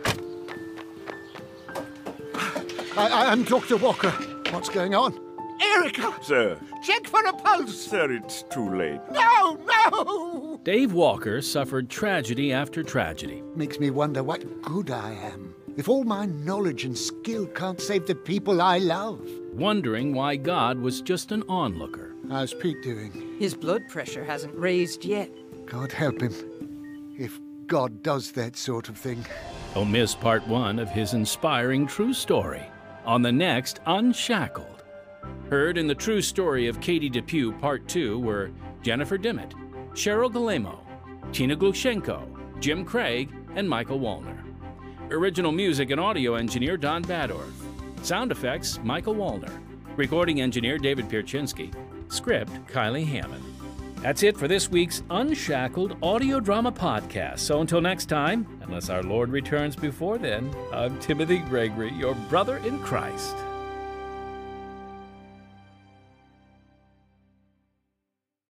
I, 2.97 3.07
I, 3.07 3.31
am 3.31 3.43
Dr. 3.43 3.77
Walker. 3.77 4.09
What's 4.49 4.69
going 4.69 4.95
on? 4.95 5.13
Erica! 5.61 6.11
Sir. 6.23 6.59
Check 6.83 7.07
for 7.07 7.23
a 7.23 7.33
pulse! 7.33 7.79
Sir, 7.79 8.11
it's 8.11 8.41
too 8.43 8.75
late. 8.75 9.01
No, 9.11 9.59
no! 9.63 10.59
Dave 10.63 10.93
Walker 10.93 11.39
suffered 11.43 11.87
tragedy 11.87 12.51
after 12.51 12.81
tragedy. 12.81 13.43
Makes 13.55 13.79
me 13.79 13.91
wonder 13.91 14.23
what 14.23 14.61
good 14.63 14.89
I 14.89 15.11
am. 15.11 15.53
If 15.77 15.87
all 15.87 16.03
my 16.03 16.25
knowledge 16.25 16.83
and 16.83 16.97
skill 16.97 17.45
can't 17.45 17.79
save 17.79 18.07
the 18.07 18.15
people 18.15 18.59
I 18.59 18.79
love. 18.79 19.29
Wondering 19.55 20.13
why 20.13 20.35
God 20.35 20.79
was 20.79 20.99
just 20.99 21.31
an 21.31 21.41
onlooker. 21.47 22.13
How's 22.29 22.53
Pete 22.53 22.83
doing? 22.83 23.37
His 23.39 23.53
blood 23.53 23.87
pressure 23.87 24.25
hasn't 24.25 24.53
raised 24.53 25.05
yet. 25.05 25.29
God 25.65 25.93
help 25.93 26.19
him. 26.19 27.15
If 27.17 27.39
God 27.65 28.03
does 28.03 28.33
that 28.33 28.57
sort 28.57 28.89
of 28.89 28.97
thing. 28.97 29.25
Don't 29.73 29.93
miss 29.93 30.13
part 30.13 30.45
one 30.45 30.77
of 30.77 30.89
his 30.89 31.13
inspiring 31.13 31.87
true 31.87 32.13
story 32.13 32.63
on 33.05 33.21
the 33.21 33.31
next 33.31 33.79
Unshackled. 33.85 34.83
Heard 35.49 35.77
in 35.77 35.87
the 35.87 35.95
true 35.95 36.21
story 36.21 36.67
of 36.67 36.81
Katie 36.81 37.09
DePew, 37.09 37.57
Part 37.61 37.87
2 37.87 38.19
were 38.19 38.51
Jennifer 38.81 39.17
Dimmitt, 39.17 39.53
Cheryl 39.93 40.29
Galemo, 40.29 40.79
Tina 41.31 41.55
Glushenko, 41.55 42.27
Jim 42.59 42.83
Craig, 42.83 43.33
and 43.55 43.69
Michael 43.69 44.01
Wallner. 44.01 44.37
Original 45.11 45.53
music 45.53 45.91
and 45.91 46.01
audio 46.01 46.35
engineer 46.35 46.75
Don 46.75 47.05
Badorf. 47.05 47.64
Sound 48.05 48.31
effects 48.31 48.79
Michael 48.83 49.15
Wallner. 49.15 49.51
Recording 49.95 50.39
engineer 50.39 50.77
David 50.77 51.09
Pierczynski. 51.09 51.73
Script 52.13 52.51
Kylie 52.67 53.03
Hammond. 53.03 53.43
That's 54.03 54.21
it 54.21 54.37
for 54.37 54.47
this 54.47 54.69
week's 54.69 55.01
Unshackled 55.09 55.97
audio 56.03 56.39
drama 56.39 56.71
podcast. 56.71 57.39
So 57.39 57.61
until 57.61 57.81
next 57.81 58.05
time, 58.05 58.45
unless 58.61 58.91
our 58.91 59.01
Lord 59.01 59.29
returns 59.31 59.75
before 59.75 60.19
then, 60.19 60.55
I'm 60.71 60.99
Timothy 60.99 61.39
Gregory, 61.39 61.91
your 61.93 62.13
brother 62.29 62.57
in 62.57 62.77
Christ. 62.83 63.35